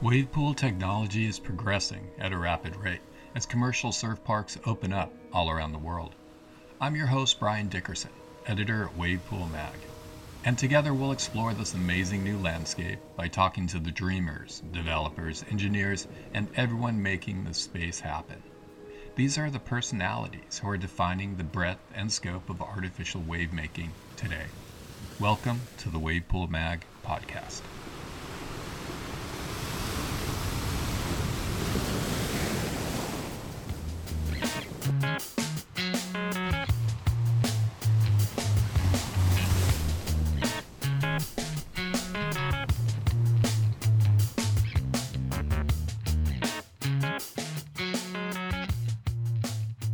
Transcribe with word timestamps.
Wave 0.00 0.30
pool 0.30 0.54
technology 0.54 1.26
is 1.26 1.40
progressing 1.40 2.08
at 2.20 2.30
a 2.30 2.38
rapid 2.38 2.76
rate 2.76 3.00
as 3.34 3.44
commercial 3.44 3.90
surf 3.90 4.22
parks 4.22 4.56
open 4.64 4.92
up 4.92 5.12
all 5.32 5.50
around 5.50 5.72
the 5.72 5.78
world. 5.78 6.14
I'm 6.80 6.94
your 6.94 7.08
host, 7.08 7.40
Brian 7.40 7.66
Dickerson, 7.66 8.12
editor 8.46 8.84
at 8.84 8.96
Wave 8.96 9.24
Pool 9.26 9.48
Mag. 9.48 9.74
And 10.44 10.56
together 10.56 10.94
we'll 10.94 11.10
explore 11.10 11.52
this 11.52 11.74
amazing 11.74 12.22
new 12.22 12.38
landscape 12.38 13.00
by 13.16 13.26
talking 13.26 13.66
to 13.66 13.80
the 13.80 13.90
dreamers, 13.90 14.62
developers, 14.70 15.44
engineers, 15.50 16.06
and 16.32 16.46
everyone 16.54 17.02
making 17.02 17.42
the 17.42 17.52
space 17.52 17.98
happen. 17.98 18.40
These 19.16 19.36
are 19.36 19.50
the 19.50 19.58
personalities 19.58 20.60
who 20.62 20.68
are 20.68 20.78
defining 20.78 21.34
the 21.34 21.42
breadth 21.42 21.82
and 21.96 22.10
scope 22.10 22.48
of 22.50 22.62
artificial 22.62 23.22
wave 23.22 23.52
making 23.52 23.90
today. 24.14 24.46
Welcome 25.18 25.60
to 25.78 25.90
the 25.90 25.98
Wave 25.98 26.28
Pool 26.28 26.46
Mag 26.46 26.86
podcast. 27.04 27.62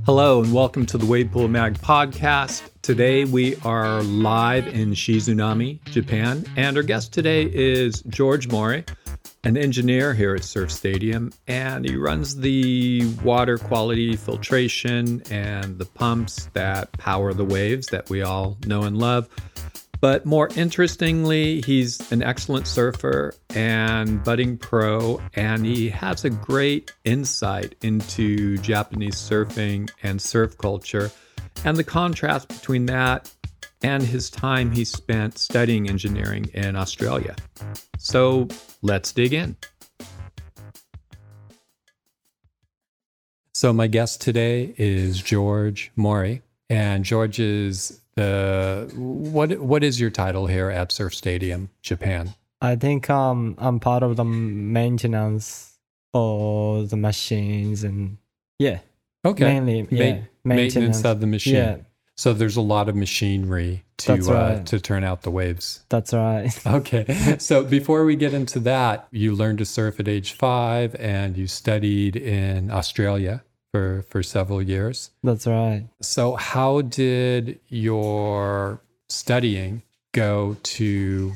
Hello 0.06 0.42
and 0.42 0.52
welcome 0.52 0.84
to 0.84 0.98
the 0.98 1.06
Wave 1.06 1.32
Pool 1.32 1.48
Mag 1.48 1.78
podcast. 1.78 2.68
Today 2.82 3.24
we 3.24 3.56
are 3.64 4.02
live 4.02 4.66
in 4.66 4.90
Shizunami, 4.90 5.82
Japan, 5.84 6.44
and 6.56 6.76
our 6.76 6.82
guest 6.82 7.14
today 7.14 7.44
is 7.50 8.02
George 8.02 8.46
Mori, 8.48 8.84
an 9.44 9.56
engineer 9.56 10.12
here 10.12 10.34
at 10.34 10.44
Surf 10.44 10.70
Stadium, 10.70 11.32
and 11.46 11.88
he 11.88 11.96
runs 11.96 12.36
the 12.36 13.10
water 13.24 13.56
quality 13.56 14.14
filtration 14.14 15.22
and 15.30 15.78
the 15.78 15.86
pumps 15.86 16.50
that 16.52 16.92
power 16.92 17.32
the 17.32 17.46
waves 17.46 17.86
that 17.86 18.10
we 18.10 18.20
all 18.20 18.58
know 18.66 18.82
and 18.82 18.98
love. 18.98 19.26
But 20.00 20.26
more 20.26 20.48
interestingly, 20.56 21.62
he's 21.62 22.12
an 22.12 22.22
excellent 22.22 22.66
surfer 22.66 23.34
and 23.50 24.22
budding 24.22 24.58
pro, 24.58 25.20
and 25.34 25.64
he 25.64 25.88
has 25.90 26.24
a 26.24 26.30
great 26.30 26.92
insight 27.04 27.74
into 27.82 28.58
Japanese 28.58 29.16
surfing 29.16 29.90
and 30.02 30.20
surf 30.20 30.58
culture 30.58 31.10
and 31.64 31.76
the 31.76 31.84
contrast 31.84 32.48
between 32.48 32.86
that 32.86 33.32
and 33.82 34.02
his 34.02 34.30
time 34.30 34.70
he 34.70 34.84
spent 34.84 35.38
studying 35.38 35.88
engineering 35.88 36.50
in 36.54 36.74
Australia. 36.76 37.36
So 37.98 38.48
let's 38.82 39.12
dig 39.12 39.32
in. 39.32 39.56
So, 43.52 43.72
my 43.72 43.86
guest 43.86 44.20
today 44.20 44.74
is 44.76 45.22
George 45.22 45.92
Mori, 45.94 46.42
and 46.68 47.04
George 47.04 47.38
is 47.38 48.00
the 48.16 48.90
what 48.94 49.58
what 49.60 49.82
is 49.84 50.00
your 50.00 50.10
title 50.10 50.46
here 50.46 50.70
at 50.70 50.92
Surf 50.92 51.14
Stadium, 51.14 51.70
Japan? 51.82 52.34
I 52.60 52.76
think 52.76 53.10
um 53.10 53.56
I'm 53.58 53.80
part 53.80 54.02
of 54.02 54.16
the 54.16 54.24
maintenance 54.24 55.78
for 56.12 56.84
the 56.84 56.96
machines 56.96 57.84
and 57.84 58.18
yeah. 58.58 58.78
Okay. 59.24 59.44
Mainly 59.60 59.82
Ma- 59.82 59.88
yeah. 59.90 60.20
maintenance. 60.44 61.04
of 61.04 61.20
the 61.20 61.26
machine. 61.26 61.54
Yeah, 61.54 61.76
So 62.16 62.32
there's 62.34 62.56
a 62.56 62.60
lot 62.62 62.88
of 62.88 62.94
machinery 62.94 63.84
to 63.98 64.12
That's 64.16 64.28
uh, 64.28 64.62
to 64.66 64.80
turn 64.80 65.02
out 65.04 65.22
the 65.22 65.30
waves. 65.30 65.84
that's 65.88 66.12
right. 66.12 66.52
Okay. 66.66 67.36
So 67.38 67.64
before 67.64 68.04
we 68.04 68.16
get 68.16 68.34
into 68.34 68.58
that, 68.60 69.08
you 69.10 69.34
learned 69.34 69.58
to 69.58 69.64
surf 69.64 69.98
at 70.00 70.08
age 70.08 70.32
five 70.32 70.94
and 70.96 71.36
you 71.36 71.46
studied 71.46 72.16
in 72.16 72.70
Australia 72.70 73.42
for, 73.74 74.04
for 74.08 74.22
several 74.22 74.62
years. 74.62 75.10
that's 75.24 75.48
right. 75.48 75.88
So, 76.00 76.36
how 76.36 76.82
did 76.82 77.58
your 77.68 78.80
studying 79.08 79.82
go 80.12 80.56
to 80.62 81.32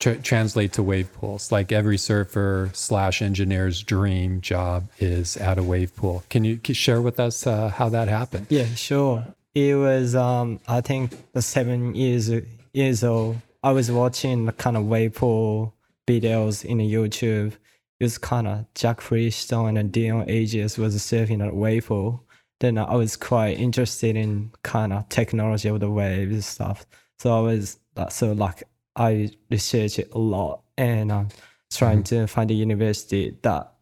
tr- 0.00 0.22
translate 0.22 0.72
to 0.72 0.82
wave 0.82 1.12
pools? 1.12 1.52
Like 1.52 1.70
every 1.70 1.98
surfer 1.98 2.70
slash 2.72 3.20
engineer's 3.20 3.82
dream 3.82 4.40
job 4.40 4.88
is 5.00 5.36
at 5.36 5.58
a 5.58 5.62
wave 5.62 5.94
pool. 5.94 6.24
Can 6.30 6.44
you 6.44 6.58
share 6.72 7.02
with 7.02 7.20
us 7.20 7.46
uh, 7.46 7.68
how 7.68 7.90
that 7.90 8.08
happened? 8.08 8.46
Yeah, 8.48 8.64
sure. 8.74 9.26
It 9.54 9.74
was 9.74 10.14
um 10.14 10.60
I 10.66 10.80
think 10.80 11.12
the 11.34 11.42
seven 11.42 11.94
years 11.94 12.30
years 12.72 13.04
old. 13.04 13.36
I 13.62 13.72
was 13.72 13.90
watching 13.90 14.46
the 14.46 14.52
kind 14.52 14.78
of 14.78 14.86
wave 14.86 15.16
pool 15.16 15.74
videos 16.08 16.64
in 16.64 16.78
YouTube. 16.78 17.52
It 18.02 18.06
was 18.06 18.18
kind 18.18 18.48
of 18.48 18.66
Jack 18.74 19.00
Freestone 19.00 19.76
and 19.76 19.92
Dion 19.92 20.26
Agius 20.26 20.76
was 20.76 20.96
surfing 20.96 21.46
at 21.46 21.54
wave 21.54 21.86
pool. 21.86 22.24
Then 22.58 22.76
I 22.76 22.96
was 22.96 23.16
quite 23.16 23.60
interested 23.60 24.16
in 24.16 24.50
kind 24.64 24.92
of 24.92 25.08
technology 25.08 25.68
of 25.68 25.78
the 25.78 25.88
waves 25.88 26.32
and 26.32 26.42
stuff. 26.42 26.84
So 27.20 27.32
I 27.32 27.38
was 27.38 27.78
uh, 27.96 28.08
so 28.08 28.32
like 28.32 28.64
I 28.96 29.30
researched 29.52 30.00
it 30.00 30.12
a 30.14 30.18
lot 30.18 30.62
and 30.76 31.12
I'm 31.12 31.28
trying 31.72 32.02
to 32.04 32.26
find 32.26 32.50
a 32.50 32.54
university 32.54 33.38
that 33.42 33.72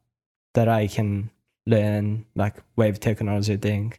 that 0.52 0.68
I 0.68 0.86
can 0.86 1.30
learn 1.66 2.26
like 2.34 2.56
wave 2.76 3.00
technology 3.00 3.56
thing. 3.56 3.94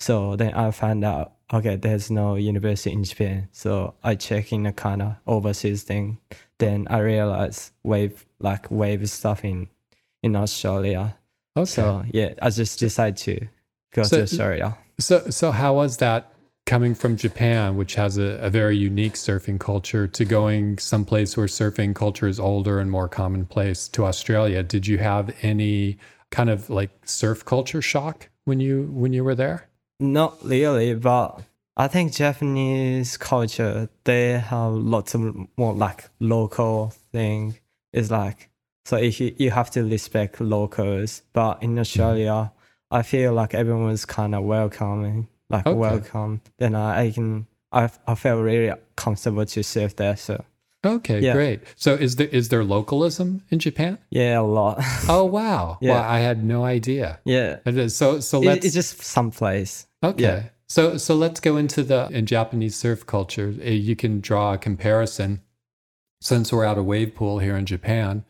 So 0.00 0.36
then 0.36 0.54
I 0.54 0.70
found 0.70 1.04
out, 1.04 1.34
okay, 1.52 1.76
there's 1.76 2.10
no 2.10 2.36
university 2.36 2.92
in 2.92 3.04
Japan. 3.04 3.48
So 3.52 3.92
I 4.02 4.14
check 4.14 4.54
in 4.54 4.64
a 4.64 4.72
kind 4.72 5.02
of 5.02 5.16
overseas 5.26 5.82
thing. 5.82 6.16
Then 6.58 6.86
I 6.90 6.98
realized 6.98 7.72
wave, 7.82 8.26
like 8.40 8.70
wave 8.70 9.08
stuff 9.10 9.44
in, 9.44 9.68
in 10.22 10.36
Australia. 10.36 11.16
Okay. 11.56 11.64
So 11.66 12.04
yeah, 12.12 12.34
I 12.40 12.50
just 12.50 12.78
decided 12.78 13.16
to 13.18 13.46
go 13.92 14.02
So- 14.02 14.16
to 14.18 14.22
Australia. 14.22 14.78
So, 14.98 15.28
so 15.28 15.50
how 15.50 15.74
was 15.74 15.98
that 15.98 16.32
coming 16.64 16.94
from 16.94 17.16
Japan, 17.16 17.76
which 17.76 17.96
has 17.96 18.16
a, 18.16 18.38
a 18.40 18.48
very 18.48 18.76
unique 18.76 19.12
surfing 19.12 19.60
culture, 19.60 20.08
to 20.08 20.24
going 20.24 20.78
someplace 20.78 21.36
where 21.36 21.46
surfing 21.46 21.94
culture 21.94 22.26
is 22.26 22.40
older 22.40 22.80
and 22.80 22.90
more 22.90 23.06
commonplace 23.08 23.88
to 23.88 24.06
Australia? 24.06 24.62
Did 24.62 24.86
you 24.86 24.96
have 24.98 25.34
any 25.42 25.98
kind 26.30 26.48
of 26.48 26.70
like 26.70 26.90
surf 27.04 27.44
culture 27.44 27.82
shock 27.82 28.30
when 28.46 28.58
you 28.58 28.88
when 28.92 29.12
you 29.12 29.22
were 29.22 29.34
there? 29.34 29.68
Not 30.00 30.42
really, 30.42 30.94
but 30.94 31.42
I 31.76 31.88
think 31.88 32.12
Japanese 32.12 33.16
culture, 33.18 33.88
they 34.04 34.38
have 34.38 34.72
lots 34.72 35.14
of 35.14 35.20
more 35.56 35.74
like 35.74 36.08
local 36.20 36.94
thing. 37.12 37.58
It's 37.92 38.10
like, 38.10 38.48
so 38.86 38.96
if 38.96 39.20
you, 39.20 39.34
you 39.36 39.50
have 39.50 39.70
to 39.72 39.84
respect 39.84 40.40
locals, 40.40 41.22
but 41.34 41.62
in 41.62 41.72
hmm. 41.72 41.80
Australia, 41.80 42.52
I 42.90 43.02
feel 43.02 43.34
like 43.34 43.52
everyone's 43.52 44.06
kind 44.06 44.34
of 44.34 44.44
welcoming, 44.44 45.28
like 45.50 45.66
Okay. 45.66 45.76
welcome. 45.76 46.40
Then 46.58 46.74
I, 46.74 47.06
I 47.06 47.10
can, 47.10 47.46
I, 47.72 47.90
I 48.06 48.14
feel 48.14 48.40
really 48.40 48.72
comfortable 48.96 49.44
to 49.44 49.62
surf 49.62 49.96
there. 49.96 50.16
So 50.16 50.44
Okay, 50.84 51.20
Yeah. 51.20 51.32
great. 51.32 51.60
So 51.74 51.94
is 51.94 52.16
there 52.16 52.28
is 52.28 52.48
there 52.48 52.62
localism 52.62 53.42
in 53.50 53.58
Japan? 53.58 53.98
yeah, 54.10 54.38
a 54.38 54.42
lot. 54.42 54.78
Oh 55.08 55.24
wow. 55.24 55.78
Yeah. 55.80 55.94
Well, 55.94 56.04
I 56.04 56.20
had 56.20 56.44
no 56.44 56.64
idea. 56.64 57.18
yeah. 57.24 57.58
So 57.88 58.20
so 58.20 58.40
let's 58.40 58.64
it's 58.64 58.74
just 58.74 59.02
some 59.02 59.30
place. 59.30 59.86
Okay. 60.02 60.22
Yeah. 60.22 60.42
So 60.68 60.96
so 60.96 61.14
let's 61.14 61.40
go 61.40 61.56
into 61.56 61.82
the 61.82 62.08
in 62.10 62.26
Japanese 62.26 62.76
surf 62.76 63.06
culture. 63.06 63.54
Uh, 63.60 63.70
You 63.70 63.96
can 63.96 64.20
draw 64.20 64.54
a 64.54 64.58
comparison 64.58 65.42
since 66.20 66.52
we're 66.52 66.64
at 66.64 66.78
a 66.78 66.82
wave 66.82 67.14
pool 67.14 67.38
here 67.38 67.56
in 67.56 67.66
Japan. 67.66 68.24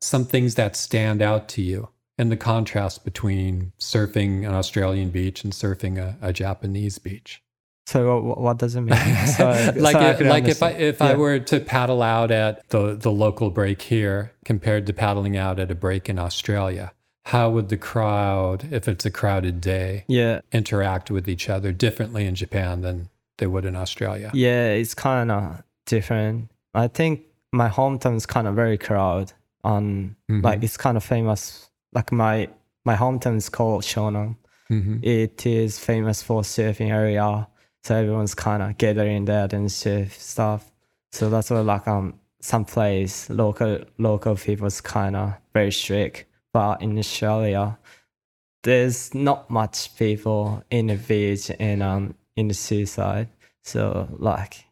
Some 0.00 0.24
things 0.24 0.54
that 0.54 0.76
stand 0.76 1.20
out 1.20 1.48
to 1.50 1.62
you 1.62 1.88
and 2.16 2.30
the 2.30 2.36
contrast 2.36 3.04
between 3.04 3.72
surfing 3.78 4.46
an 4.46 4.54
Australian 4.54 5.10
beach 5.10 5.42
and 5.42 5.52
surfing 5.52 5.98
a, 5.98 6.16
a 6.20 6.32
Japanese 6.32 6.98
beach. 6.98 7.42
So 7.86 8.20
what, 8.20 8.58
does 8.58 8.76
it 8.76 8.82
mean? 8.82 8.94
So, 9.26 9.48
like 9.76 9.92
so 9.92 9.98
I 9.98 10.10
if, 10.10 10.18
could 10.18 10.26
like 10.28 10.44
if 10.44 10.62
I 10.62 10.70
if 10.70 11.02
I 11.02 11.14
were 11.14 11.40
to 11.40 11.60
paddle 11.60 12.02
out 12.02 12.30
at 12.30 12.68
the 12.68 12.94
the 12.94 13.10
local 13.10 13.50
break 13.50 13.82
here 13.82 14.32
compared 14.44 14.86
to 14.86 14.92
paddling 14.92 15.36
out 15.36 15.58
at 15.58 15.70
a 15.70 15.74
break 15.74 16.08
in 16.08 16.18
Australia, 16.18 16.92
how 17.30 17.48
would 17.50 17.68
the 17.68 17.76
crowd, 17.76 18.58
if 18.72 18.88
it's 18.88 19.06
a 19.06 19.10
crowded 19.10 19.60
day, 19.60 20.04
yeah. 20.08 20.40
interact 20.52 21.10
with 21.10 21.28
each 21.28 21.48
other 21.48 21.70
differently 21.72 22.26
in 22.26 22.34
Japan 22.34 22.80
than 22.80 23.08
they 23.38 23.46
would 23.46 23.64
in 23.64 23.76
Australia. 23.76 24.30
Yeah, 24.34 24.68
it's 24.80 24.94
kind 24.94 25.30
of 25.30 25.62
different. 25.86 26.50
I 26.74 26.88
think 26.88 27.22
my 27.52 27.68
hometown 27.68 28.16
is 28.16 28.26
kind 28.26 28.46
of 28.48 28.54
very 28.54 28.78
crowded. 28.78 29.32
Um, 29.62 30.16
Mhm. 30.28 30.42
like 30.42 30.62
it's 30.66 30.76
kind 30.76 30.96
of 30.96 31.04
famous. 31.04 31.70
Like 31.92 32.10
my 32.12 32.48
my 32.84 32.96
hometown 32.96 33.36
is 33.36 33.48
called 33.48 33.82
Shonan. 33.84 34.36
Mhm. 34.70 35.04
It 35.04 35.46
is 35.46 35.78
famous 35.78 36.22
for 36.22 36.42
surfing 36.42 36.90
area, 36.90 37.46
so 37.84 37.94
everyone's 37.94 38.34
kind 38.34 38.62
of 38.62 38.78
gathering 38.78 39.26
there 39.26 39.48
and 39.52 39.70
surf 39.70 40.16
stuff. 40.18 40.62
So 41.12 41.28
that's 41.30 41.50
why 41.50 41.60
like 41.60 41.86
um 41.86 42.14
some 42.40 42.64
place 42.64 43.28
local 43.30 43.78
local 43.98 44.34
people's 44.46 44.80
kind 44.80 45.14
of 45.16 45.34
very 45.54 45.72
strict. 45.72 46.24
But 46.52 46.82
in 46.82 46.98
Australia, 46.98 47.78
there's 48.62 49.14
not 49.14 49.50
much 49.50 49.96
people 49.96 50.62
in 50.70 50.88
the 50.88 50.96
beach 50.96 51.50
and 51.58 51.82
um 51.82 52.14
in 52.36 52.48
the 52.48 52.54
seaside. 52.54 53.28
So 53.62 54.08
like, 54.18 54.64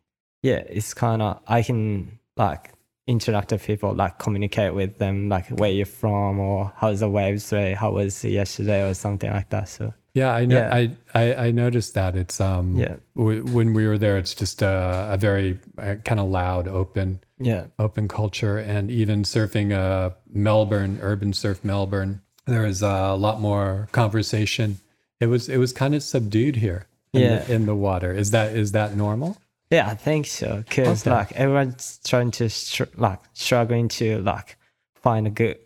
yeah, 0.42 0.62
it's 0.69 0.94
kind 0.94 1.22
of 1.22 1.40
I 1.46 1.62
can 1.62 2.19
like 2.36 2.72
interact 3.06 3.52
with 3.52 3.64
people, 3.66 3.94
like 3.94 4.19
communicate 4.19 4.75
with 4.75 4.98
them, 4.98 5.28
like 5.28 5.48
where 5.48 5.70
you're 5.70 5.86
from 5.86 6.38
or 6.38 6.72
how's 6.76 7.00
the 7.00 7.08
waves 7.08 7.48
today, 7.48 7.72
how 7.75 7.92
was 7.92 8.22
it 8.25 8.30
yesterday 8.32 8.88
or 8.88 8.94
something 8.94 9.30
like 9.30 9.48
that. 9.50 9.69
So 9.69 9.94
Yeah, 10.14 10.34
I 10.34 10.44
know. 10.44 10.56
Yeah. 10.56 10.75
I, 10.75 10.90
I 11.14 11.34
I 11.46 11.50
noticed 11.52 11.94
that 11.94 12.16
it's 12.16 12.40
um 12.40 12.76
Yeah. 12.76 12.96
w- 13.16 13.44
when 13.44 13.72
we 13.72 13.86
were 13.86 13.98
there, 13.98 14.19
it's 14.19 14.34
just 14.34 14.62
a, 14.62 15.08
a 15.12 15.16
very 15.16 15.58
uh, 15.78 15.94
kind 16.04 16.20
of 16.20 16.28
loud, 16.28 16.69
open 16.69 17.20
yeah, 17.40 17.67
open 17.79 18.08
culture, 18.08 18.58
and 18.58 18.90
even 18.90 19.23
surfing 19.23 19.73
uh 19.73 20.11
Melbourne, 20.32 20.99
urban 21.02 21.32
surf 21.32 21.64
Melbourne, 21.64 22.20
there 22.46 22.62
was 22.62 22.82
a 22.82 23.14
lot 23.14 23.40
more 23.40 23.88
conversation. 23.93 24.79
It 25.20 25.26
was 25.26 25.49
it 25.49 25.58
was 25.58 25.73
kind 25.73 25.94
of 25.94 26.02
subdued 26.02 26.56
here. 26.56 26.87
In 27.14 27.23
Yeah. 27.23 27.38
the, 27.38 27.55
in 27.55 27.67
the 27.67 27.75
water. 27.75 28.12
Is 28.12 28.31
that 28.32 28.55
is 28.55 28.73
that 28.73 28.94
normal? 28.96 29.38
yeah, 29.70 29.88
I 29.88 29.94
think 29.94 30.26
so. 30.26 30.62
Cause 30.70 31.06
Okay. 31.06 31.11
like 31.17 31.32
everyone's 31.32 32.00
trying 32.05 32.31
to 32.32 32.49
str- 32.50 32.85
like 32.96 33.19
struggling 33.32 33.88
to 33.88 34.20
like 34.23 34.56
find 34.94 35.26
a 35.26 35.31
good 35.31 35.58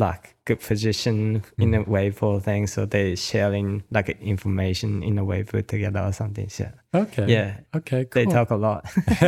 like 0.00 0.34
good 0.46 0.60
position 0.60 1.44
in 1.58 1.70
Mm-hmm. 1.70 1.88
a 1.90 1.92
way 1.92 2.10
for 2.10 2.40
things 2.40 2.72
so 2.72 2.86
they 2.86 3.14
sharing 3.14 3.84
like 3.92 4.08
information 4.20 5.02
in 5.02 5.18
a 5.18 5.24
way 5.24 5.44
pool 5.44 5.62
together 5.62 6.00
or 6.00 6.12
something. 6.12 6.48
So 6.48 6.66
Okay. 6.94 7.26
yeah, 7.28 7.60
Okay. 7.76 8.06
they 8.12 8.24
talk 8.26 8.50
a 8.50 8.56
lot. 8.56 8.84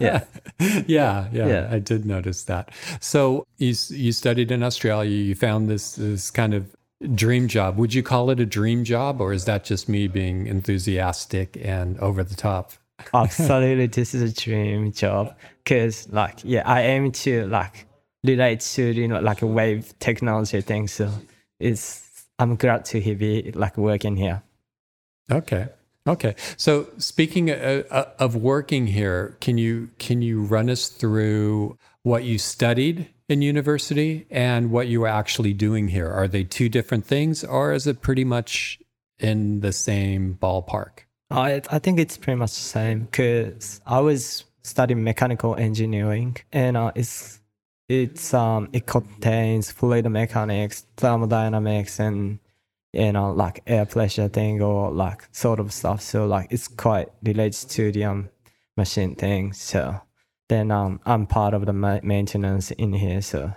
yeah. 0.00 0.24
yeah, 0.86 1.28
yeah, 1.32 1.46
Yeah. 1.46 1.68
I 1.70 1.78
did 1.78 2.06
notice 2.06 2.44
that. 2.44 2.70
So 3.00 3.46
you 3.58 3.74
you 3.90 4.12
studied 4.12 4.50
in 4.50 4.62
Australia. 4.62 5.10
You 5.10 5.34
found 5.34 5.68
this 5.68 5.96
this 5.96 6.30
kind 6.30 6.54
of 6.54 6.64
dream 7.14 7.48
job. 7.48 7.76
Would 7.76 7.92
you 7.92 8.02
call 8.02 8.30
it 8.30 8.40
a 8.40 8.46
dream 8.46 8.84
job, 8.84 9.20
or 9.20 9.32
is 9.34 9.44
that 9.44 9.64
just 9.64 9.88
me 9.88 10.08
being 10.08 10.46
enthusiastic 10.46 11.58
and 11.62 11.98
over 11.98 12.22
the 12.24 12.34
top? 12.36 12.72
Absolutely, 13.14 13.86
this 13.88 14.14
is 14.14 14.22
a 14.22 14.32
dream 14.44 14.92
job. 14.92 15.34
Cause 15.66 16.08
like 16.10 16.38
yeah, 16.44 16.62
I 16.64 16.82
aim 16.82 17.10
to 17.24 17.46
like 17.48 17.86
relate 18.24 18.60
to 18.60 18.82
you 18.82 19.06
know 19.06 19.20
like 19.20 19.42
a 19.42 19.46
wave 19.46 19.96
technology 19.98 20.60
thing. 20.60 20.88
So 20.88 21.10
it's 21.60 22.26
I'm 22.38 22.56
glad 22.56 22.84
to 22.86 23.00
be 23.00 23.52
like 23.54 23.76
working 23.76 24.16
here. 24.16 24.42
Okay. 25.30 25.68
Okay. 26.06 26.34
So 26.56 26.88
speaking 26.98 27.50
uh, 27.50 27.82
uh, 27.90 28.04
of 28.18 28.36
working 28.36 28.88
here, 28.88 29.36
can 29.40 29.56
you 29.56 29.90
can 29.98 30.20
you 30.20 30.42
run 30.42 30.68
us 30.68 30.88
through 30.88 31.78
what 32.02 32.24
you 32.24 32.38
studied 32.38 33.08
in 33.28 33.40
university 33.40 34.26
and 34.30 34.70
what 34.70 34.88
you 34.88 35.00
were 35.00 35.08
actually 35.08 35.54
doing 35.54 35.88
here? 35.88 36.10
Are 36.10 36.28
they 36.28 36.44
two 36.44 36.68
different 36.68 37.06
things, 37.06 37.42
or 37.42 37.72
is 37.72 37.86
it 37.86 38.02
pretty 38.02 38.24
much 38.24 38.78
in 39.18 39.60
the 39.60 39.72
same 39.72 40.38
ballpark? 40.40 41.04
I 41.30 41.62
I 41.70 41.78
think 41.78 41.98
it's 41.98 42.18
pretty 42.18 42.38
much 42.38 42.50
the 42.50 42.60
same 42.60 43.04
because 43.04 43.80
I 43.86 44.00
was 44.00 44.44
studying 44.62 45.04
mechanical 45.04 45.54
engineering 45.56 46.36
and 46.52 46.76
uh, 46.76 46.92
it's 46.94 47.40
it's 47.88 48.32
um 48.34 48.68
it 48.72 48.86
contains 48.86 49.70
fluid 49.70 50.08
mechanics, 50.10 50.86
thermodynamics, 50.96 52.00
and 52.00 52.38
you 52.92 53.12
know 53.12 53.32
like 53.32 53.62
air 53.66 53.86
pressure 53.86 54.28
thing 54.28 54.62
or 54.62 54.90
like 54.90 55.28
sort 55.32 55.60
of 55.60 55.72
stuff. 55.72 56.00
So 56.00 56.26
like 56.26 56.48
it's 56.50 56.68
quite 56.68 57.08
related 57.22 57.68
to 57.70 57.92
the 57.92 58.04
um 58.04 58.30
machine 58.76 59.14
thing. 59.14 59.52
So 59.52 60.00
then 60.48 60.70
um 60.70 61.00
I'm 61.04 61.26
part 61.26 61.54
of 61.54 61.66
the 61.66 61.72
ma- 61.72 62.00
maintenance 62.02 62.70
in 62.72 62.92
here. 62.92 63.22
So 63.22 63.52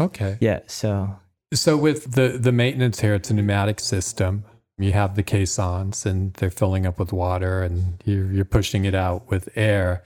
Okay. 0.00 0.36
yeah. 0.40 0.60
So 0.66 1.16
So 1.52 1.76
with 1.76 2.12
the 2.12 2.38
the 2.38 2.52
maintenance 2.52 3.00
here, 3.00 3.14
it's 3.14 3.30
a 3.30 3.34
pneumatic 3.34 3.80
system. 3.80 4.44
You 4.80 4.92
have 4.92 5.16
the 5.16 5.24
caissons, 5.24 6.06
and 6.06 6.32
they're 6.34 6.50
filling 6.52 6.86
up 6.86 7.00
with 7.00 7.12
water, 7.12 7.62
and 7.62 8.00
you're 8.04 8.30
you're 8.30 8.44
pushing 8.44 8.84
it 8.84 8.94
out 8.94 9.28
with 9.28 9.48
air. 9.56 10.04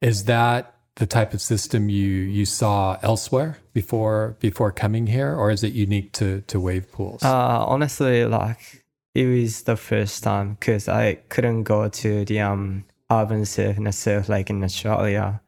Is 0.00 0.24
that 0.24 0.73
the 0.96 1.06
type 1.06 1.34
of 1.34 1.40
system 1.40 1.88
you 1.88 2.06
you 2.08 2.44
saw 2.46 2.98
elsewhere 3.02 3.58
before 3.72 4.36
before 4.40 4.70
coming 4.70 5.06
here, 5.06 5.34
or 5.34 5.50
is 5.50 5.64
it 5.64 5.72
unique 5.72 6.12
to 6.12 6.42
to 6.42 6.60
wave 6.60 6.90
pools? 6.92 7.22
Uh, 7.22 7.64
honestly, 7.66 8.24
like 8.24 8.84
it 9.14 9.26
was 9.26 9.62
the 9.62 9.76
first 9.76 10.22
time 10.22 10.54
because 10.54 10.88
I 10.88 11.14
couldn't 11.28 11.64
go 11.64 11.88
to 11.88 12.24
the 12.24 12.40
um 12.40 12.84
urban 13.10 13.44
surf 13.44 13.76
and 13.76 13.86
the 13.86 13.92
surf 13.92 14.28
in 14.30 14.64
Australia. 14.64 15.40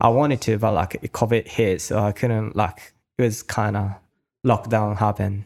I 0.00 0.08
wanted 0.08 0.40
to, 0.42 0.58
but 0.58 0.72
like 0.72 1.00
COVID 1.12 1.46
hit, 1.48 1.80
so 1.80 1.98
I 1.98 2.12
couldn't. 2.12 2.56
Like 2.56 2.92
it 3.18 3.22
was 3.22 3.42
kind 3.42 3.76
of 3.76 3.92
lockdown 4.46 4.96
happened, 4.96 5.44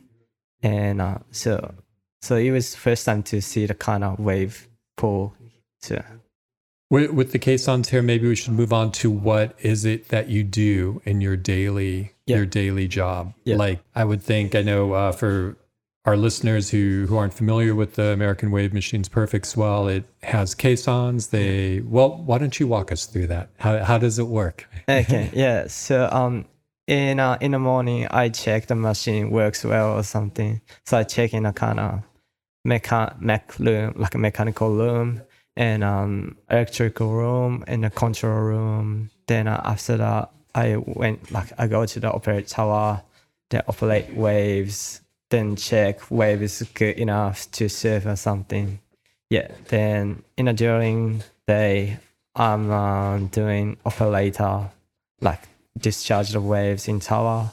and 0.62 1.00
uh, 1.00 1.19
so 1.31 1.75
so 2.23 2.37
it 2.37 2.50
was 2.50 2.75
first 2.75 3.05
time 3.05 3.23
to 3.25 3.40
see 3.40 3.67
the 3.67 3.75
kind 3.75 4.02
of 4.02 4.19
wave 4.19 4.69
pool. 4.96 5.35
So 5.81 6.02
With, 6.90 7.11
with 7.11 7.32
the 7.32 7.38
caissons 7.38 7.90
here, 7.90 8.00
maybe 8.02 8.26
we 8.29 8.35
should 8.35 8.55
move 8.55 8.73
on 8.73 8.93
to 8.93 9.11
what 9.11 9.55
is 9.61 9.85
it 9.85 10.08
that 10.08 10.29
you 10.29 10.43
do 10.43 11.02
in 11.05 11.20
your 11.20 11.37
daily 11.37 12.12
Yeah. 12.26 12.37
your 12.38 12.46
daily 12.46 12.88
job. 12.88 13.35
Yeah. 13.44 13.56
Like 13.56 13.81
I 13.94 14.05
would 14.05 14.23
think, 14.23 14.55
I 14.55 14.62
know 14.62 14.93
uh, 14.94 15.12
for 15.12 15.56
our 16.06 16.17
listeners 16.17 16.70
who 16.70 17.05
who 17.06 17.17
aren't 17.19 17.35
familiar 17.35 17.75
with 17.75 17.94
the 17.96 18.06
American 18.06 18.50
Wave 18.50 18.73
Machines 18.73 19.08
Perfect 19.08 19.44
Swell, 19.46 19.88
it 19.88 20.05
has 20.23 20.55
caissons. 20.55 21.26
They 21.26 21.81
well, 21.81 22.17
why 22.25 22.38
don't 22.38 22.58
you 22.58 22.67
walk 22.67 22.90
us 22.90 23.05
through 23.05 23.26
that? 23.26 23.50
How 23.58 23.85
how 23.85 23.99
does 23.99 24.19
it 24.19 24.26
work? 24.29 24.67
okay, 24.88 25.31
yeah. 25.35 25.67
So 25.67 26.08
um, 26.11 26.46
in 26.87 27.20
uh, 27.20 27.37
in 27.43 27.50
the 27.50 27.58
morning, 27.58 28.06
I 28.11 28.31
check 28.31 28.69
the 28.69 28.75
machine 28.75 29.31
works 29.31 29.62
well 29.64 29.93
or 29.99 30.02
something. 30.02 30.62
So 30.87 30.96
I 30.96 31.02
check 31.05 31.35
in 31.35 31.44
a 31.44 31.52
kind 31.52 31.79
of 31.81 32.02
mecha 32.67 33.20
mech 33.20 33.58
room, 33.58 33.93
like 33.96 34.14
a 34.14 34.19
mechanical 34.19 34.70
room, 34.75 35.20
and 35.58 35.82
um, 35.84 36.37
electrical 36.49 37.10
room, 37.12 37.64
and 37.66 37.84
a 37.84 37.90
control 37.90 38.38
room. 38.40 39.10
Then 39.26 39.49
uh, 39.49 39.60
after 39.64 39.99
that, 39.99 40.31
I 40.55 40.76
went 40.76 41.31
like 41.32 41.52
I 41.58 41.66
go 41.66 41.84
to 41.84 42.00
the 42.00 42.10
operator 42.10 42.49
tower, 42.49 43.02
then 43.50 43.62
operate 43.69 44.14
waves, 44.14 45.02
then 45.31 45.56
check 45.56 46.10
wave 46.10 46.40
is 46.43 46.62
good 46.72 46.96
enough 46.96 47.50
to 47.52 47.69
serve 47.69 48.06
or 48.06 48.16
something. 48.16 48.78
Yeah. 49.31 49.49
Then 49.69 50.22
in 50.37 50.49
a 50.49 50.55
during 50.55 51.22
day, 51.46 51.99
I'm 52.34 52.70
uh, 52.70 53.19
doing 53.19 53.76
operator, 53.84 54.70
like 55.20 55.43
discharge 55.76 56.31
the 56.31 56.40
waves 56.40 56.88
in 56.88 57.00
tower, 57.00 57.50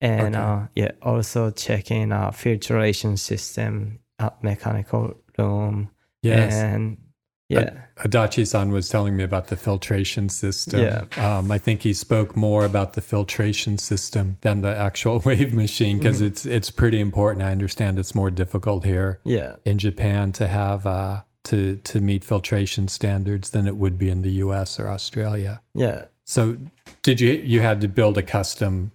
and 0.00 0.36
Okay. 0.36 0.44
uh, 0.44 0.60
yeah, 0.76 0.92
also 1.02 1.50
checking 1.50 2.12
uh, 2.12 2.30
filtration 2.30 3.16
system 3.16 3.98
at 4.18 4.42
mechanical 4.44 5.16
room. 5.36 5.90
Yes. 6.22 6.54
And 6.54 6.98
yeah, 7.48 7.70
Adachi-san 7.98 8.70
was 8.70 8.88
telling 8.88 9.16
me 9.16 9.24
about 9.24 9.46
the 9.48 9.56
filtration 9.56 10.28
system. 10.28 10.80
Yeah. 10.80 11.36
Um, 11.38 11.50
I 11.50 11.58
think 11.58 11.82
he 11.82 11.92
spoke 11.94 12.36
more 12.36 12.64
about 12.64 12.92
the 12.92 13.00
filtration 13.00 13.78
system 13.78 14.36
than 14.42 14.60
the 14.60 14.76
actual 14.76 15.18
wave 15.24 15.54
machine 15.54 15.98
because 15.98 16.18
Mm-hmm. 16.18 16.26
it's 16.26 16.46
it's 16.46 16.70
pretty 16.70 17.00
important. 17.00 17.42
I 17.44 17.50
understand 17.52 17.98
it's 17.98 18.14
more 18.14 18.30
difficult 18.30 18.84
here 18.84 19.20
yeah, 19.24 19.56
in 19.64 19.78
Japan 19.78 20.32
to 20.32 20.46
have 20.46 20.86
uh, 20.86 21.22
to 21.44 21.76
to 21.76 22.00
meet 22.00 22.22
filtration 22.24 22.88
standards 22.88 23.50
than 23.50 23.66
it 23.66 23.76
would 23.76 23.96
be 23.98 24.10
in 24.10 24.22
the 24.22 24.32
U.S. 24.44 24.78
or 24.78 24.88
Australia. 24.88 25.62
yeah. 25.74 26.04
So, 26.24 26.58
did 27.02 27.20
you 27.22 27.32
you 27.32 27.60
had 27.62 27.80
to 27.80 27.88
build 27.88 28.18
a 28.18 28.22
custom 28.22 28.92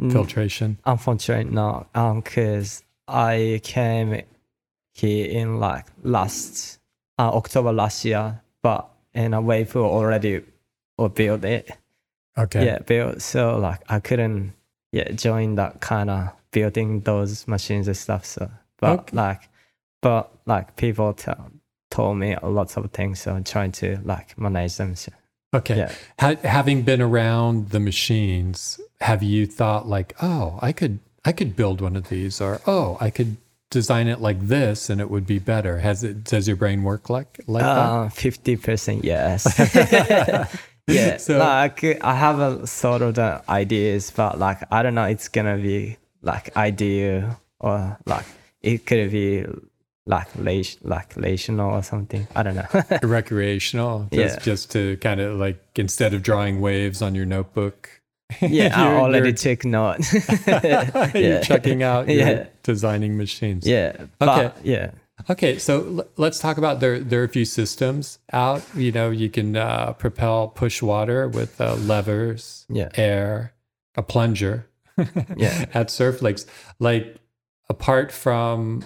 Mm, 0.00 0.12
filtration? 0.12 0.78
Unfortunately, 0.84 1.50
no. 1.52 1.86
Um, 1.94 2.22
cause 2.22 2.84
I 3.08 3.60
came 3.64 4.22
here 4.94 5.26
in 5.28 5.58
like 5.58 5.86
last 6.04 6.77
uh, 7.18 7.30
October 7.34 7.72
last 7.72 8.04
year, 8.04 8.40
but 8.62 8.88
in 9.14 9.34
a 9.34 9.40
way 9.40 9.64
pool 9.64 9.84
already 9.84 10.42
or 10.96 11.08
built 11.08 11.44
it. 11.44 11.70
Okay. 12.36 12.64
Yeah, 12.66 12.78
built. 12.78 13.20
So 13.22 13.58
like 13.58 13.80
I 13.88 14.00
couldn't 14.00 14.52
yeah 14.92 15.10
join 15.12 15.56
that 15.56 15.80
kind 15.80 16.08
of 16.10 16.30
building 16.50 17.00
those 17.00 17.46
machines 17.48 17.88
and 17.88 17.96
stuff. 17.96 18.24
So 18.24 18.50
but 18.78 19.00
Okay. 19.00 19.16
like 19.16 19.48
but 20.00 20.30
like 20.46 20.76
people 20.76 21.12
tell, 21.14 21.50
told 21.90 22.18
me 22.18 22.36
lots 22.42 22.76
of 22.76 22.90
things. 22.92 23.20
So 23.20 23.34
I'm 23.34 23.44
trying 23.44 23.72
to 23.72 23.98
like 24.04 24.38
manage 24.38 24.76
them. 24.76 24.94
So, 24.94 25.12
Okay. 25.54 25.78
yeah. 25.78 25.92
Ha- 26.20 26.36
having 26.44 26.82
been 26.82 27.00
around 27.00 27.70
the 27.70 27.80
machines, 27.80 28.78
have 29.00 29.22
you 29.22 29.46
thought 29.46 29.88
like, 29.88 30.14
oh, 30.22 30.58
I 30.62 30.72
could 30.72 31.00
I 31.24 31.32
could 31.32 31.56
build 31.56 31.80
one 31.80 31.96
of 31.96 32.08
these, 32.08 32.40
or 32.40 32.60
oh, 32.66 32.96
I 33.00 33.10
could 33.10 33.36
design 33.70 34.08
it 34.08 34.20
like 34.20 34.40
this, 34.46 34.90
and 34.90 35.00
it 35.00 35.10
would 35.10 35.26
be 35.26 35.38
better? 35.38 35.78
Has 35.78 36.04
it? 36.04 36.24
Does 36.24 36.46
your 36.48 36.56
brain 36.56 36.82
work 36.82 37.10
like 37.10 37.40
like 37.46 37.62
that? 37.62 37.68
Uh, 37.78 38.08
fifty 38.08 38.56
percent 38.56 39.04
yes. 39.04 39.46
yeah, 40.88 41.16
So- 41.18 41.38
like 41.38 41.84
I 42.02 42.14
have 42.14 42.38
a 42.40 42.66
sort 42.66 43.02
of 43.02 43.14
the 43.14 43.42
ideas, 43.48 44.10
but 44.10 44.38
like 44.38 44.58
I 44.72 44.82
don't 44.82 44.94
know, 44.94 45.04
it's 45.04 45.28
gonna 45.28 45.56
be 45.58 45.96
like 46.22 46.56
ideal 46.56 47.38
or 47.60 47.98
like 48.06 48.24
it 48.62 48.86
could 48.86 49.10
be 49.10 49.44
like 50.06 50.28
like 50.82 51.14
relational 51.16 51.70
or 51.74 51.82
something. 51.82 52.26
I 52.34 52.42
don't 52.42 52.56
know. 52.56 52.66
Recreational, 53.02 54.08
just 54.12 54.36
Yeah. 54.38 54.42
just 54.42 54.70
to 54.72 54.96
kind 54.98 55.20
of 55.20 55.38
like 55.38 55.62
instead 55.76 56.14
of 56.14 56.22
drawing 56.22 56.60
waves 56.60 57.02
on 57.02 57.14
your 57.14 57.26
notebook. 57.26 57.97
yeah, 58.42 58.72
I 58.78 58.94
already 58.96 59.28
you're- 59.28 59.32
took 59.32 59.64
note. 59.64 59.98
you're 60.12 60.22
yeah. 61.14 61.40
checking 61.40 61.82
out 61.82 62.08
your 62.08 62.16
Yeah. 62.18 62.46
designing 62.62 63.16
machines. 63.16 63.66
Yeah. 63.66 64.06
But, 64.18 64.28
Okay. 64.28 64.60
Yeah. 64.64 64.90
Okay, 65.30 65.58
so 65.58 65.84
l- 65.98 66.06
let's 66.16 66.38
talk 66.38 66.58
about 66.58 66.78
there. 66.80 67.00
There 67.00 67.20
are 67.22 67.24
a 67.24 67.28
few 67.28 67.44
systems 67.44 68.18
out. 68.32 68.62
You 68.76 68.92
know, 68.92 69.10
you 69.10 69.28
can 69.30 69.56
uh, 69.56 69.92
propel 69.94 70.48
push 70.48 70.80
water 70.82 71.26
with 71.28 71.60
uh, 71.60 71.74
levers, 71.74 72.66
Yeah. 72.68 72.88
air, 72.94 73.54
a 73.96 74.02
plunger. 74.02 74.66
Yeah. 75.36 75.66
at 75.74 75.90
Surf 75.90 76.22
Lakes, 76.22 76.44
like 76.80 77.16
apart 77.68 78.10
from 78.12 78.84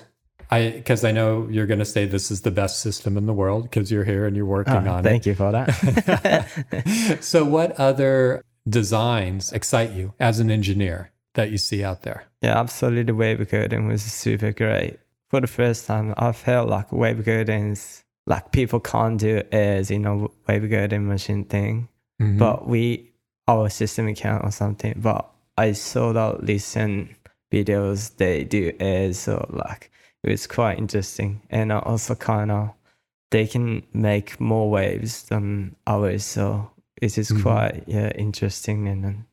I, 0.50 0.70
because 0.70 1.04
I 1.04 1.12
know 1.12 1.48
you're 1.50 1.64
going 1.66 1.78
to 1.78 1.84
say 1.86 2.04
this 2.04 2.30
is 2.30 2.42
the 2.42 2.50
best 2.50 2.80
system 2.80 3.16
in 3.16 3.24
the 3.24 3.32
world 3.32 3.62
because 3.64 3.90
you're 3.90 4.04
here 4.04 4.26
and 4.26 4.36
you're 4.36 4.44
working 4.44 4.74
Oh, 4.86 4.92
on 4.92 5.02
thank 5.02 5.24
you 5.24 5.34
for 5.34 5.50
that. 5.52 7.18
so, 7.22 7.44
what 7.46 7.72
other 7.80 8.44
designs 8.68 9.52
excite 9.52 9.90
you 9.92 10.12
as 10.20 10.40
an 10.40 10.50
engineer 10.50 11.10
that 11.34 11.50
you 11.50 11.58
see 11.58 11.82
out 11.84 12.02
there? 12.02 12.24
yeah, 12.42 12.58
absolutely. 12.58 13.12
Wavegarden 13.12 13.88
was 13.88 14.02
super 14.02 14.52
great. 14.52 14.98
For 15.30 15.40
the 15.40 15.46
first 15.46 15.86
time, 15.86 16.12
I 16.16 16.32
felt 16.32 16.68
like 16.68 16.90
Wavegarden 16.90 17.72
is 17.72 18.04
like 18.26 18.52
people 18.52 18.80
can't 18.80 19.18
do 19.18 19.42
as 19.52 19.90
you 19.90 19.98
know 19.98 20.30
Wavegarden 20.48 21.04
machine 21.06 21.44
thing, 21.44 21.88
Mhm. 22.20 22.38
but 22.38 22.68
we 22.68 23.12
our 23.48 23.68
system 23.70 24.14
can 24.14 24.40
or 24.42 24.50
something. 24.50 24.94
But 24.96 25.28
I 25.56 25.72
saw 25.72 26.12
that 26.12 26.44
listen 26.44 27.16
videos 27.52 28.16
they 28.16 28.44
do 28.44 28.72
as 28.80 29.18
so 29.18 29.46
like 29.50 29.90
it 30.22 30.30
was 30.30 30.46
quite 30.46 30.78
interesting 30.78 31.42
and 31.50 31.70
also 31.72 32.14
kind 32.14 32.50
of 32.50 32.70
they 33.30 33.46
can 33.46 33.82
make 33.92 34.40
more 34.40 34.70
waves 34.70 35.24
than 35.24 35.76
ours 35.86 36.24
so 36.24 36.70
it 37.02 37.18
is 37.18 37.30
Mhm. 37.30 37.42
quite 37.42 37.84
yeah 37.86 38.10
interesting 38.16 38.88
and 38.88 39.24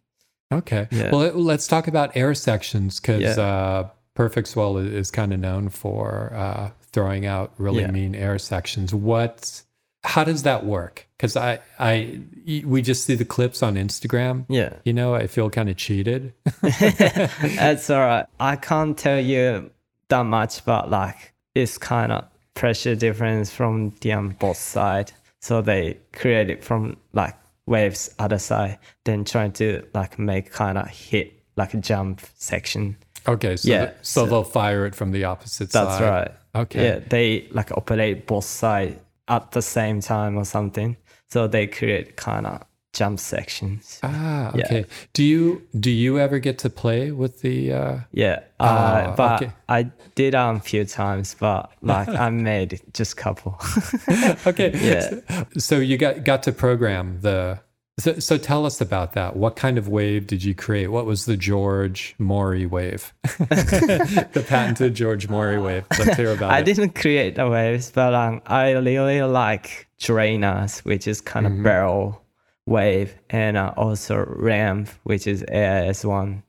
Okay. 0.52 0.88
Yeah. 0.92 1.12
Well, 1.12 1.20
let- 1.22 1.36
let's 1.38 1.68
talk 1.68 1.88
about 1.88 2.18
air 2.18 2.34
sections 2.34 3.00
because 3.00 3.22
Yeah. 3.22 3.44
uh, 3.44 3.90
Perfect 4.16 4.48
Swell 4.48 4.78
is, 4.80 4.92
is 5.02 5.12
kind 5.12 5.32
of 5.32 5.40
known 5.40 5.70
for 5.70 6.34
uh, 6.34 6.72
throwing 6.92 7.26
out 7.28 7.54
really 7.58 7.82
Yeah. 7.84 7.92
mean 7.92 8.16
air 8.16 8.40
sections. 8.40 8.92
What? 8.94 9.62
How 10.04 10.24
does 10.24 10.42
that 10.44 10.66
work? 10.66 11.08
Because 11.18 11.36
I, 11.38 11.60
I, 11.78 12.22
we 12.66 12.82
just 12.82 13.06
see 13.06 13.16
the 13.16 13.26
clips 13.26 13.62
on 13.62 13.76
Instagram. 13.76 14.46
yeah 14.50 14.74
You 14.86 14.94
know, 14.94 15.14
I 15.14 15.28
feel 15.28 15.50
kind 15.52 15.70
of 15.70 15.78
cheated. 15.78 16.34
That's 16.62 17.90
all 17.90 18.00
right. 18.00 18.26
I 18.40 18.56
can't 18.56 18.98
tell 18.98 19.20
you 19.20 19.70
that 20.08 20.24
much, 20.26 20.66
but 20.66 20.90
like 20.90 21.34
it's 21.56 21.78
kind 21.78 22.12
of 22.12 22.26
pressure 22.56 22.96
difference 22.96 23.52
from 23.52 23.94
the 24.02 24.14
um, 24.14 24.36
both 24.40 24.58
side. 24.58 25.12
So 25.42 25.62
they 25.62 25.98
create 26.14 26.50
it 26.50 26.64
from 26.64 26.98
like 27.14 27.36
waves 27.70 28.10
other 28.20 28.40
side, 28.40 28.78
then 29.06 29.24
trying 29.24 29.52
to 29.54 29.86
like 29.94 30.20
make 30.20 30.52
kind 30.52 30.78
of 30.78 30.88
hit 30.90 31.34
like 31.56 31.74
a 31.74 31.78
jump 31.78 32.22
section. 32.36 32.98
okay, 33.28 33.56
so 33.58 33.70
Yeah, 33.70 33.86
th- 33.86 33.98
so, 34.02 34.24
so- 34.26 34.30
they'll 34.30 34.44
fire 34.44 34.86
it 34.86 34.96
from 34.96 35.12
the 35.12 35.24
opposite 35.26 35.72
That's 35.72 35.90
side. 35.98 36.02
That's 36.02 36.30
right. 36.56 36.62
Okay. 36.64 36.84
Yeah, 36.84 37.00
they 37.08 37.48
like 37.52 37.72
operate 37.72 38.26
both 38.28 38.46
side 38.46 39.00
at 39.28 39.52
the 39.52 39.62
same 39.62 40.02
time 40.02 40.36
or 40.38 40.46
something. 40.46 40.98
So 41.30 41.48
they 41.48 41.68
create 41.68 42.16
kind 42.16 42.48
of 42.48 42.64
jump 42.94 43.20
sections. 43.20 44.00
Ah, 44.04 44.52
Yeah. 44.56 44.66
okay. 44.66 44.86
Do 45.14 45.24
you 45.24 45.62
do 45.80 45.92
you 45.92 46.18
ever 46.20 46.40
get 46.40 46.58
to 46.60 46.70
play 46.70 47.12
with 47.12 47.42
the? 47.42 47.72
Uh, 47.74 47.98
Yeah, 48.12 48.40
uh, 48.60 49.08
Oh, 49.10 49.14
but 49.16 49.44
okay. 49.44 49.54
I 49.68 49.92
did 50.16 50.34
um 50.36 50.58
a 50.58 50.60
few 50.60 50.86
times, 50.86 51.36
but 51.40 51.72
like 51.82 52.08
I 52.10 52.30
made 52.52 52.82
just 52.94 53.16
couple. 53.18 53.60
okay. 54.48 54.72
Yeah. 54.82 55.44
So 55.58 55.78
you 55.78 55.98
got 55.98 56.24
got 56.24 56.44
to 56.44 56.52
program 56.52 57.20
the. 57.22 57.60
So, 58.00 58.18
so 58.18 58.38
tell 58.38 58.66
us 58.66 58.80
about 58.80 59.12
that. 59.14 59.36
What 59.36 59.58
kind 59.58 59.78
of 59.78 59.90
wave 59.90 60.26
did 60.26 60.42
you 60.42 60.56
create? 60.56 60.88
What 60.88 61.06
was 61.06 61.26
the 61.26 61.36
George 61.36 62.16
Mori 62.18 62.66
wave? 62.66 63.14
the 63.24 64.46
patented 64.48 64.96
George 64.96 65.28
Mori 65.28 65.60
wave. 65.60 65.84
Let's 65.98 66.16
hear 66.16 66.32
about 66.32 66.52
I 66.52 66.60
it. 66.60 66.64
didn't 66.64 66.96
create 66.96 67.36
the 67.36 67.50
waves, 67.50 67.92
but 67.92 68.14
um, 68.14 68.42
I 68.48 68.72
really 68.72 69.22
like 69.24 69.88
drainers, 70.00 70.80
which 70.86 71.08
is 71.08 71.20
kind 71.20 71.46
of 71.46 71.52
Mhm. 71.52 71.64
barrel 71.64 72.22
wave, 72.70 73.16
and 73.30 73.58
uh, 73.58 73.74
also 73.76 74.24
ramp, 74.28 74.90
which 75.04 75.26
is 75.28 75.44
AIS 75.52 76.06
one. 76.06 76.44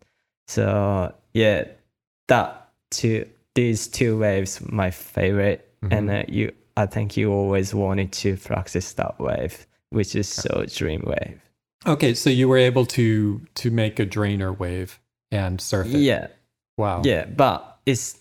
So 0.49 1.15
yeah, 1.35 1.65
that 2.29 2.69
two 2.91 3.27
these 3.55 3.89
two 3.89 4.19
waves 4.19 4.61
my 4.71 4.91
favorite, 4.91 5.69
and 5.91 6.09
Mhm. 6.09 6.23
uh, 6.23 6.25
you 6.29 6.53
I 6.77 6.87
think 6.87 7.17
you 7.17 7.33
always 7.33 7.75
wanted 7.75 8.13
to 8.23 8.37
practice 8.37 8.93
that 8.95 9.19
wave, 9.19 9.67
which 9.91 10.15
is 10.15 10.29
so 10.29 10.65
dream 10.69 11.03
wave. 11.07 11.41
Okay, 11.87 12.15
so 12.15 12.31
you 12.31 12.49
were 12.49 12.59
able 12.59 12.87
to 12.87 13.41
to 13.55 13.71
make 13.71 13.99
a 13.99 14.07
drainer 14.07 14.53
wave 14.53 14.99
and 15.33 15.61
surf 15.61 15.87
it. 15.87 15.99
Yeah, 15.99 16.27
Wow. 16.77 17.03
Yeah, 17.05 17.27
but 17.27 17.79
it's 17.87 18.19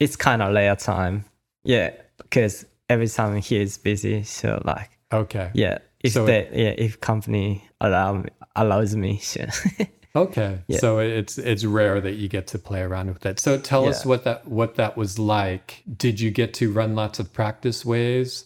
it's 0.00 0.16
kind 0.16 0.42
of 0.42 0.52
layer 0.52 0.76
time. 0.76 1.24
Yeah, 1.64 1.90
because 2.18 2.66
every 2.88 3.08
time 3.08 3.36
he 3.40 3.60
is 3.60 3.78
busy, 3.78 4.22
so 4.24 4.60
like 4.64 4.90
Okay. 5.12 5.50
yeah, 5.54 5.78
if 6.02 6.12
So 6.12 6.26
they 6.26 6.48
yeah 6.52 6.74
if 6.76 7.00
company 7.00 7.68
allow 7.80 8.24
allows 8.56 8.94
me, 8.96 9.18
so 9.18 9.46
Okay. 10.14 10.58
Yeah. 10.66 10.78
So 10.78 10.98
it's 10.98 11.38
it's 11.38 11.64
rare 11.64 11.98
that 11.98 12.16
you 12.16 12.28
get 12.28 12.46
to 12.48 12.58
play 12.58 12.82
around 12.82 13.08
with 13.08 13.20
that. 13.20 13.40
So 13.40 13.58
tell 13.58 13.88
us 13.88 14.04
what 14.04 14.24
that 14.24 14.46
what 14.46 14.74
that 14.74 14.94
was 14.96 15.18
like. 15.18 15.82
Did 15.96 16.20
you 16.20 16.30
get 16.30 16.52
to 16.54 16.70
run 16.70 16.94
lots 16.94 17.18
of 17.18 17.32
practice 17.32 17.82
waves 17.82 18.44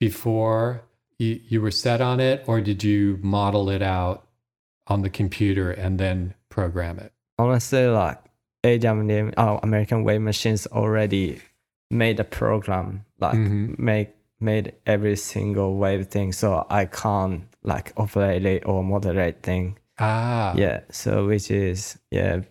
before 0.00 0.82
you, 1.18 1.40
you 1.48 1.60
were 1.60 1.70
set 1.70 2.00
on 2.00 2.18
it, 2.20 2.42
or 2.46 2.60
did 2.60 2.82
you 2.82 3.18
model 3.22 3.70
it 3.70 3.82
out 3.82 4.26
on 4.88 5.02
the 5.02 5.10
computer 5.10 5.70
and 5.70 5.98
then 5.98 6.34
program 6.48 6.98
it? 6.98 7.12
honestly 7.38 7.86
like 7.86 8.18
AWM 8.64 9.34
oh 9.36 9.60
American 9.62 10.02
Wave 10.04 10.22
Machines 10.22 10.66
already 10.68 11.38
made 11.90 12.18
a 12.18 12.24
program 12.24 13.04
like 13.20 13.36
Mhm. 13.36 13.78
make 13.78 14.15
made 14.40 14.74
every 14.86 15.16
single 15.16 15.76
wave 15.76 16.08
thing, 16.08 16.32
so 16.32 16.66
I 16.68 16.86
can't 16.86 17.44
like 17.62 17.92
operate 17.96 18.44
it 18.44 18.66
or 18.66 18.84
moderate 18.84 19.42
thing. 19.42 19.78
Ah. 19.98 20.54
Yeah, 20.56 20.80
so 20.90 21.26
which 21.26 21.50
is 21.50 21.98
yeah 22.10 22.42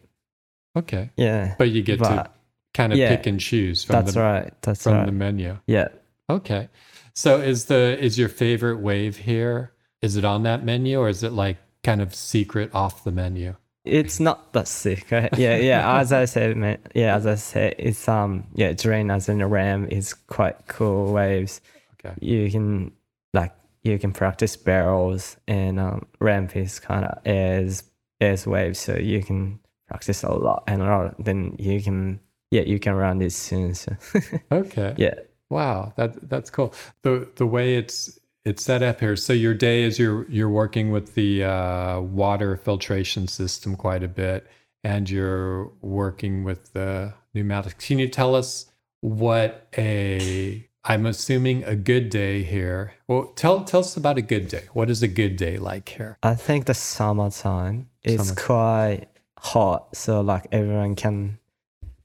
Okay. 0.76 1.10
yeah. 1.16 1.56
But 1.58 1.70
you 1.70 1.82
get 1.82 2.00
to 2.00 2.30
kind 2.74 2.92
of 2.92 3.00
yeah, 3.00 3.16
pick 3.16 3.26
and 3.28 3.40
choose 3.40 3.84
from 3.84 3.94
that's 3.96 4.14
the 4.14 4.22
right. 4.22 4.54
That's 4.62 4.84
from 4.84 4.94
right. 4.94 5.06
the 5.06 5.12
menu. 5.12 5.58
yeah. 5.68 5.88
Okay. 6.30 6.70
So 7.14 7.40
is 7.40 7.66
the 7.66 7.98
is 8.04 8.18
your 8.20 8.30
favorite 8.30 8.80
wave 8.80 9.18
here? 9.18 9.72
Is 10.02 10.18
it 10.18 10.26
on 10.26 10.44
that 10.44 10.64
menu 10.66 11.00
or 11.00 11.08
is 11.08 11.24
it 11.24 11.32
like 11.32 11.58
kind 11.84 12.02
of 12.02 12.14
secret 12.14 12.72
off 12.74 13.04
the 13.04 13.12
menu? 13.12 13.56
It's 13.86 14.20
not 14.20 14.52
that 14.54 14.68
sick, 14.68 15.12
right? 15.12 15.36
Yeah, 15.38 15.58
yeah. 15.58 15.98
As 16.00 16.12
I 16.12 16.26
said, 16.26 16.58
man, 16.58 16.80
yeah, 16.96 17.16
as 17.16 17.28
I 17.28 17.36
said, 17.36 17.76
it's 17.78 18.10
um, 18.10 18.46
yeah, 18.56 18.74
drain 18.74 19.12
as 19.12 19.30
in 19.30 19.38
the 19.38 19.46
RAM 19.46 19.88
is 19.90 20.16
quite 20.16 20.66
cool 20.68 21.14
waves. 21.14 21.62
Okay. 22.06 22.14
You 22.22 22.50
can 22.52 22.92
like 23.34 23.54
you 23.84 24.00
can 24.00 24.12
practice 24.12 24.56
barrels, 24.58 25.38
and 25.48 25.80
um, 25.80 26.06
ramp 26.20 26.56
is 26.56 26.80
kind 26.80 27.06
of 27.06 27.26
as 27.26 27.84
as 28.22 28.48
waves, 28.48 28.80
so 28.80 28.96
you 28.96 29.24
can 29.24 29.60
practice 29.88 30.24
a 30.24 30.32
lot 30.32 30.64
and 30.68 30.82
a 30.82 30.86
lot. 30.86 31.24
Then 31.24 31.56
you 31.60 31.82
can 31.82 32.20
yeah, 32.52 32.62
you 32.62 32.80
can 32.80 32.94
run 32.96 33.20
this 33.20 33.36
soon. 33.36 33.76
So 33.76 33.96
Okay. 34.52 34.94
yeah, 34.98 35.16
Wow, 35.50 35.94
that 35.98 36.30
that's 36.30 36.50
cool. 36.50 36.74
The 37.04 37.30
the 37.36 37.46
way 37.46 37.76
it's 37.78 38.20
it's 38.46 38.64
set 38.64 38.84
up 38.84 39.00
here. 39.00 39.16
So 39.16 39.34
your 39.34 39.54
day 39.54 39.84
is 39.84 40.00
you're 40.00 40.30
you're 40.30 40.50
working 40.50 40.92
with 40.92 41.14
the 41.16 41.44
uh, 41.44 42.00
water 42.02 42.58
filtration 42.58 43.28
system 43.28 43.76
quite 43.76 44.04
a 44.04 44.08
bit, 44.08 44.48
and 44.84 45.10
you're 45.10 45.72
working 45.82 46.44
with 46.44 46.74
the 46.74 47.14
pneumatics. 47.34 47.86
Can 47.88 48.00
you 48.00 48.08
tell 48.08 48.34
us 48.36 48.72
what 49.02 49.68
a 49.78 50.65
I'm 50.88 51.08
assuming 51.08 51.64
a 51.64 51.76
good 51.76 52.10
day 52.10 52.44
here. 52.44 52.94
Well, 53.08 53.34
tell 53.36 53.64
tell 53.64 53.80
us 53.80 53.98
about 53.98 54.20
a 54.20 54.22
good 54.22 54.48
day. 54.48 54.66
What 54.74 54.92
is 54.92 55.02
a 55.02 55.08
good 55.08 55.36
day 55.36 55.58
like 55.58 55.90
here? 55.90 56.20
I 56.22 56.36
think 56.36 56.66
the 56.66 56.76
summertime 56.76 57.90
is 58.04 58.28
Summer. 58.28 58.42
quite 58.42 59.08
hot, 59.40 59.96
so 59.96 60.22
like 60.22 60.46
everyone 60.52 60.96
can 60.96 61.40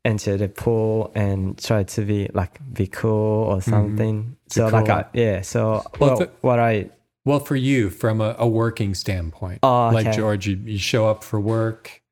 enter 0.03 0.39
the 0.39 0.49
pool 0.49 1.13
and 1.15 1.63
try 1.63 1.83
to 1.83 2.03
be 2.07 2.31
like 2.33 2.59
be 2.73 2.87
cool 2.87 3.45
or 3.45 3.61
something. 3.61 4.37
So 4.49 4.69
like. 4.69 4.89
I, 4.89 5.05
yeah, 5.13 5.43
so 5.43 5.83
Mm-hmm. 5.85 6.05
Well, 6.05 6.19
well, 6.19 6.29
what 6.41 6.59
I 6.59 6.91
Well, 7.27 7.41
for 7.41 7.57
you, 7.57 7.91
from 7.91 8.23
a, 8.23 8.35
a 8.39 8.49
working 8.49 8.95
standpoint, 8.95 9.61
oh, 9.63 9.91
like. 9.93 10.11
George, 10.13 10.47
you, 10.47 10.57
you 10.57 10.79
show 10.79 11.07
up 11.07 11.23
for 11.23 11.39
work. 11.39 12.03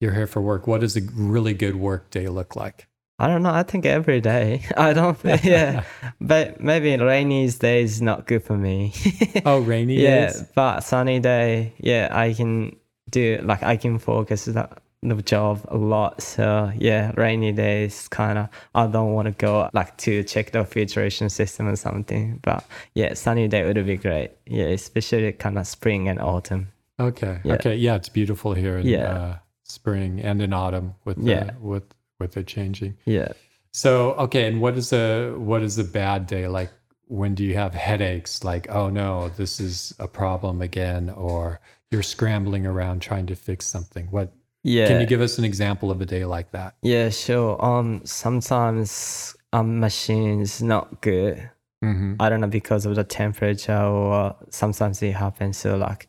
You're 0.00 0.12
here 0.12 0.26
for 0.26 0.42
work. 0.42 0.66
What 0.66 0.80
does 0.80 0.96
a 0.96 1.02
really 1.14 1.54
good 1.54 1.76
work 1.76 2.10
day 2.10 2.28
look 2.28 2.56
like? 2.56 2.88
I 3.18 3.28
don't 3.28 3.42
know. 3.42 3.50
I 3.54 3.62
think 3.62 3.86
every 3.86 4.20
day. 4.20 4.62
I 4.76 4.92
don't. 4.92 5.18
Yeah, 5.44 5.84
but 6.20 6.60
maybe 6.60 6.96
rainy 7.02 7.46
days 7.50 7.92
is 7.94 8.02
not 8.02 8.26
good 8.26 8.42
for 8.44 8.56
me. 8.56 8.92
Oh, 9.46 9.60
rainy 9.60 9.94
yeah, 10.02 10.26
days. 10.26 10.44
but 10.54 10.80
sunny 10.80 11.20
day, 11.20 11.72
yeah, 11.78 12.08
I 12.10 12.34
can 12.34 12.76
do 13.10 13.38
like 13.42 13.62
I 13.62 13.76
can 13.76 13.98
focus 13.98 14.44
the, 14.46 14.68
the 15.02 15.14
job 15.22 15.60
a 15.68 15.76
lot. 15.76 16.20
So 16.20 16.70
yeah, 16.76 17.12
rainy 17.16 17.52
days 17.52 18.08
kind 18.08 18.38
of 18.38 18.48
I 18.74 18.86
don't 18.86 19.12
want 19.14 19.26
to 19.26 19.32
go 19.32 19.70
like 19.72 19.96
to 19.98 20.22
check 20.24 20.50
the 20.52 20.64
filtration 20.64 21.30
system 21.30 21.68
or 21.68 21.76
something. 21.76 22.40
But 22.42 22.64
yeah, 22.94 23.14
sunny 23.14 23.48
day 23.48 23.64
would 23.64 23.86
be 23.86 23.96
great. 23.96 24.32
Yeah, 24.46 24.66
especially 24.66 25.32
kind 25.32 25.58
of 25.58 25.66
spring 25.66 26.08
and 26.08 26.20
autumn. 26.20 26.68
Okay. 27.00 27.40
Yeah. 27.44 27.54
Okay. 27.54 27.76
Yeah, 27.76 27.94
it's 27.96 28.08
beautiful 28.10 28.52
here 28.54 28.78
in 28.78 28.86
Yeah. 28.86 29.08
uh, 29.08 29.36
spring 29.64 30.20
and 30.20 30.42
in 30.42 30.52
autumn 30.52 30.94
with 31.04 31.16
the, 31.24 31.30
Yeah. 31.30 31.50
with 31.60 31.84
with 32.18 32.36
it 32.36 32.46
changing. 32.46 32.96
Yeah, 33.04 33.32
So 33.72 34.12
okay, 34.12 34.46
and 34.48 34.60
what 34.60 34.76
is 34.76 34.92
a 34.92 35.32
what 35.36 35.62
is 35.62 35.78
a 35.78 35.84
bad 35.84 36.26
day 36.26 36.48
like? 36.48 36.70
When 37.08 37.36
do 37.36 37.44
you 37.44 37.54
have 37.54 37.72
headaches? 37.72 38.42
Like, 38.42 38.68
oh 38.68 38.90
no, 38.90 39.28
this 39.36 39.60
is 39.60 39.94
a 40.00 40.08
problem 40.08 40.60
again, 40.60 41.08
or 41.10 41.60
you're 41.92 42.02
scrambling 42.02 42.66
around 42.66 43.00
trying 43.00 43.26
to 43.26 43.36
fix 43.36 43.64
something. 43.66 44.08
What 44.10 44.32
Yeah. 44.64 44.88
can 44.88 45.00
you 45.00 45.06
give 45.06 45.20
us 45.20 45.38
an 45.38 45.44
example 45.44 45.92
of 45.92 46.00
a 46.00 46.06
day 46.06 46.24
like 46.24 46.50
that? 46.50 46.74
Yeah, 46.82 47.10
sure. 47.10 47.64
Um, 47.64 48.00
sometimes 48.04 49.36
um 49.52 49.78
machine 49.78 50.40
is 50.40 50.60
not 50.62 51.00
good. 51.00 51.48
Mm-hmm. 51.84 52.14
I 52.18 52.28
don't 52.28 52.40
know 52.40 52.48
because 52.48 52.86
of 52.86 52.96
the 52.96 53.04
temperature 53.04 53.78
or 53.78 54.34
sometimes 54.50 55.00
it 55.02 55.14
happens. 55.14 55.58
So 55.58 55.76
like, 55.76 56.08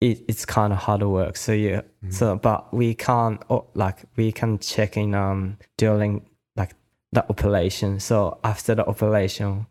it, 0.00 0.22
it's 0.28 0.44
kind 0.46 0.72
of 0.72 0.78
hard 0.78 1.02
work. 1.02 1.36
So 1.36 1.52
yeah. 1.52 1.80
Mm-hmm. 1.80 2.10
So 2.10 2.36
but 2.36 2.72
we 2.72 2.94
can't 2.94 3.40
oh, 3.50 3.66
like 3.74 3.98
we 4.16 4.32
can 4.32 4.58
check 4.58 4.96
in 4.96 5.14
um 5.14 5.58
during 5.76 6.26
like 6.56 6.74
the 7.12 7.28
operation. 7.28 8.00
So 8.00 8.38
after 8.44 8.74
the 8.74 8.86
operation, 8.86 9.66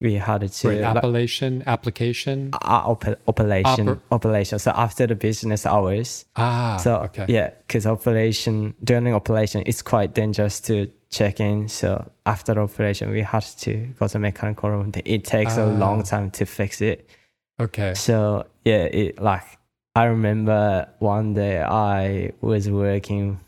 we 0.00 0.14
had 0.14 0.50
to 0.52 0.68
Right, 0.68 0.80
like, 0.80 0.96
appellation, 0.96 1.62
application. 1.66 2.50
uh, 2.52 2.82
op- 2.92 3.18
operation 3.28 3.86
Oper- 3.86 4.00
operation. 4.10 4.58
So 4.58 4.70
after 4.72 5.06
the 5.06 5.14
business 5.14 5.64
hours. 5.66 6.24
Ah, 6.36 6.76
So 6.78 6.96
okay. 7.06 7.26
yeah, 7.28 7.50
because 7.66 7.86
operation 7.86 8.74
during 8.82 9.14
operation, 9.14 9.62
it's 9.66 9.82
quite 9.82 10.14
dangerous 10.14 10.60
to 10.62 10.90
check 11.10 11.40
in. 11.40 11.68
So 11.68 12.10
after 12.26 12.54
the 12.54 12.60
operation, 12.60 13.10
we 13.10 13.22
had 13.22 13.44
to 13.60 13.88
go 13.98 14.08
to 14.08 14.18
mechanical 14.18 14.70
room. 14.70 14.92
It 15.04 15.24
takes 15.24 15.56
a 15.56 15.62
Ah. 15.62 15.78
long 15.78 16.02
time 16.02 16.30
to 16.32 16.44
fix 16.44 16.80
it. 16.80 17.08
Okay. 17.60 17.94
So 17.94 18.44
yeah, 18.64 18.84
it 18.92 19.20
like 19.22 19.44
I 19.94 20.04
remember 20.04 20.88
one 20.98 21.34
day 21.34 21.62
I 21.62 22.32
was 22.40 22.68
working 22.68 23.40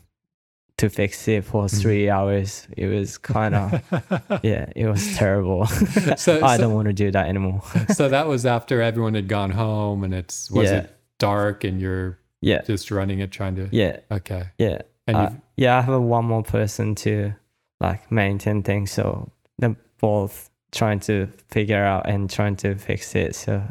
to 0.77 0.89
fix 0.89 1.27
it 1.27 1.43
for 1.43 1.65
Mm-hmm. 1.65 1.77
three 1.81 2.09
hours. 2.09 2.67
It 2.77 2.87
was 2.87 3.17
kind 3.17 3.55
of 3.55 3.81
yeah, 4.43 4.69
it 4.75 4.87
was 4.87 5.15
terrible. 5.17 5.65
So- 6.17 6.39
I 6.45 6.55
so- 6.57 6.61
don't 6.63 6.73
want 6.73 6.87
to 6.87 6.93
do 6.93 7.11
that 7.11 7.27
anymore. 7.27 7.61
so 7.93 8.07
that 8.09 8.27
was 8.27 8.45
after 8.45 8.81
everyone 8.81 9.13
had 9.15 9.27
gone 9.27 9.51
home, 9.51 10.03
and 10.03 10.13
it's 10.13 10.49
was 10.51 10.69
Yeah. 10.69 10.77
it 10.79 10.95
dark, 11.19 11.63
and 11.63 11.81
you're 11.81 12.19
yeah, 12.41 12.61
just 12.61 12.91
running 12.91 13.19
it, 13.19 13.31
trying 13.31 13.55
to. 13.55 13.67
yeah, 13.71 13.97
Okay. 14.11 14.43
yeah. 14.59 14.81
And 15.07 15.17
Uh, 15.17 15.29
yeah, 15.55 15.77
I 15.77 15.81
have 15.81 15.93
a 15.95 15.99
one 16.01 16.25
more 16.25 16.43
person 16.43 16.93
to 16.95 17.33
like 17.81 18.11
maintain 18.11 18.61
things. 18.63 18.91
So 18.91 19.31
they're 19.57 19.75
both 19.99 20.49
trying 20.71 20.99
to 21.01 21.27
figure 21.49 21.83
out 21.83 22.07
and 22.07 22.29
trying 22.29 22.55
to 22.57 22.75
fix 22.75 23.15
it. 23.15 23.35
So 23.35 23.63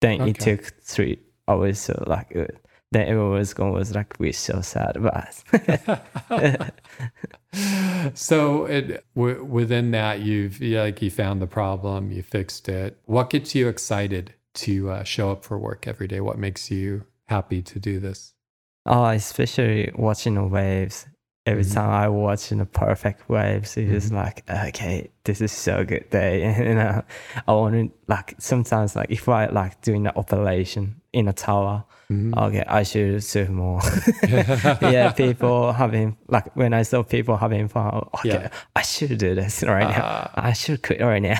then 0.00 0.20
it 0.28 0.38
took 0.38 0.64
three 0.82 1.18
hours. 1.52 1.80
So 1.80 2.02
like 2.06 2.34
uh, 2.36 2.46
then 2.92 3.08
everyone 3.08 3.32
was 3.32 3.54
going 3.54 3.72
was 3.72 3.94
like 3.94 4.14
we're 4.18 4.32
so 4.32 4.60
sad, 4.60 4.98
but 5.00 5.42
so 8.14 8.64
it, 8.66 9.04
w- 9.14 9.44
within 9.44 9.90
that, 9.92 10.20
you've 10.20 10.60
yeah, 10.60 10.82
like 10.82 11.00
you 11.02 11.10
found 11.10 11.40
the 11.40 11.46
problem, 11.46 12.12
you 12.12 12.22
fixed 12.22 12.68
it. 12.68 12.98
What 13.06 13.30
gets 13.30 13.54
you 13.54 13.68
excited 13.68 14.34
to 14.54 14.90
uh, 14.90 15.04
show 15.04 15.30
up 15.32 15.44
for 15.44 15.58
work 15.58 15.86
every 15.88 16.06
day? 16.06 16.20
What 16.20 16.38
makes 16.38 16.70
you 16.70 17.06
happy 17.26 17.62
to 17.62 17.78
do 17.78 17.98
this? 17.98 18.34
oh, 18.86 19.06
especially 19.06 19.90
watching 19.94 20.34
the 20.34 20.44
waves. 20.44 21.06
Every 21.44 21.64
Mhm. 21.64 21.74
time 21.74 21.90
I 21.90 22.08
watch 22.08 22.52
in 22.52 22.58
the 22.58 22.66
perfect 22.66 23.28
waves, 23.28 23.76
it's 23.76 23.90
just 23.90 24.12
like, 24.12 24.44
okay, 24.48 25.10
this 25.24 25.40
is 25.40 25.50
so 25.50 25.84
good 25.84 26.08
day. 26.10 26.42
And 26.70 26.78
uh, 26.78 27.02
I 27.48 27.52
want 27.52 27.74
to 27.74 27.90
like 28.06 28.34
sometimes 28.38 28.94
like 28.94 29.10
if 29.10 29.28
I 29.28 29.46
like 29.46 29.80
doing 29.82 30.04
the 30.04 30.16
operation 30.16 31.00
in 31.12 31.28
a 31.28 31.32
tower, 31.32 31.84
Mhm. 32.10 32.36
Okay, 32.36 32.62
I 32.68 32.82
should 32.84 33.24
surf 33.24 33.48
more. 33.48 33.80
yeah, 34.82 35.12
people 35.12 35.72
having 35.72 36.16
like 36.28 36.54
when 36.54 36.74
I 36.74 36.82
saw 36.84 37.02
people 37.02 37.36
having 37.36 37.68
fun. 37.68 38.06
Okay, 38.14 38.28
Yeah. 38.28 38.48
I 38.76 38.82
should 38.82 39.18
do 39.18 39.34
this 39.34 39.62
right 39.62 39.88
now. 39.88 40.02
Ah. 40.04 40.48
I 40.48 40.52
should 40.52 40.82
quit 40.82 41.00
right 41.00 41.22
now. 41.22 41.38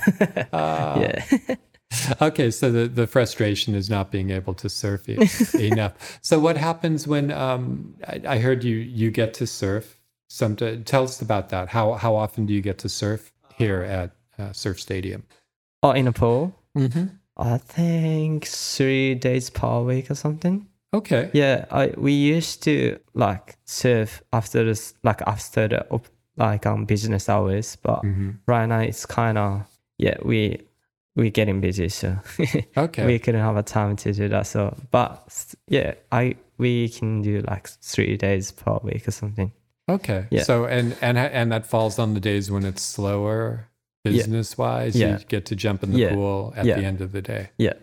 Ah. 0.53 0.99
yeah, 0.99 1.25
Okay, 2.21 2.51
so 2.51 2.71
the, 2.71 2.89
the 2.89 3.07
frustration 3.07 3.75
is 3.75 3.89
not 3.91 4.11
being 4.11 4.31
able 4.31 4.55
to 4.55 4.69
surf 4.69 5.09
e- 5.09 5.19
enough. 5.73 6.19
So 6.23 6.39
what 6.39 6.57
happens 6.57 7.07
when 7.07 7.31
um, 7.31 7.95
I, 8.07 8.21
I 8.35 8.39
heard 8.39 8.65
you 8.65 8.77
you 8.77 9.11
get 9.11 9.35
to 9.35 9.47
surf? 9.47 9.99
Some 10.29 10.57
tell 10.57 11.05
us 11.05 11.21
about 11.21 11.49
that. 11.51 11.69
How 11.69 11.93
how 11.95 12.15
often 12.15 12.47
do 12.47 12.55
you 12.55 12.63
get 12.63 12.79
to 12.79 12.89
surf 12.89 13.33
here 13.59 13.83
at 13.83 14.11
uh, 14.39 14.53
Surf 14.53 14.81
Stadium? 14.81 15.25
oh, 15.83 15.91
in 15.93 16.07
a 16.09 16.13
pool. 16.13 16.55
Mm-hmm. 16.77 17.07
I 17.37 17.59
think 17.59 18.47
three 18.47 19.15
days 19.15 19.51
per 19.51 19.83
week 19.83 20.11
or 20.11 20.15
something. 20.15 20.67
Okay. 20.95 21.31
Yeah, 21.35 21.65
I 21.71 21.93
we 21.97 22.13
used 22.13 22.63
to 22.65 22.99
like 23.15 23.57
surf 23.65 24.23
after 24.33 24.65
this, 24.65 24.95
like 25.03 25.21
after 25.27 25.69
the 25.69 26.01
like 26.37 26.65
um 26.67 26.85
business 26.87 27.29
hours, 27.29 27.77
but 27.83 28.03
Mhm. 28.03 28.39
right 28.47 28.67
now 28.67 28.81
it's 28.81 29.05
kind 29.07 29.37
of 29.39 29.63
yeah 29.99 30.17
we 30.25 30.59
we 31.15 31.31
getting 31.31 31.61
busy, 31.61 31.89
so 31.89 32.17
Okay. 32.77 33.07
we 33.07 33.19
couldn't 33.19 33.41
have 33.43 33.57
a 33.57 33.63
time 33.63 33.97
to 33.97 34.13
do 34.13 34.29
that. 34.29 34.47
So, 34.47 34.77
but 34.91 35.55
yeah, 35.69 35.95
I 36.11 36.37
we 36.59 36.89
can 36.89 37.23
do 37.23 37.41
like 37.49 37.69
three 37.69 38.17
days 38.17 38.53
per 38.53 38.79
week 38.83 39.07
or 39.09 39.11
something. 39.11 39.53
Okay. 39.89 40.27
Yeah. 40.31 40.45
So 40.45 40.65
and 40.65 40.97
and 41.03 41.19
and 41.19 41.53
that 41.53 41.67
falls 41.67 41.99
on 41.99 42.15
the 42.15 42.21
days 42.21 42.51
when 42.51 42.65
it's 42.65 42.83
slower 42.83 43.69
business 44.05 44.57
wise. 44.57 44.97
Yeah. 44.97 45.19
You 45.19 45.25
get 45.25 45.47
to 45.47 45.57
jump 45.57 45.83
in 45.83 45.93
the 45.93 45.99
Yeah. 45.99 46.15
pool 46.15 46.53
at 46.57 46.65
the 46.65 46.77
end 46.77 47.01
of 47.01 47.13
the 47.13 47.23
day. 47.23 47.51
Yeah, 47.59 47.75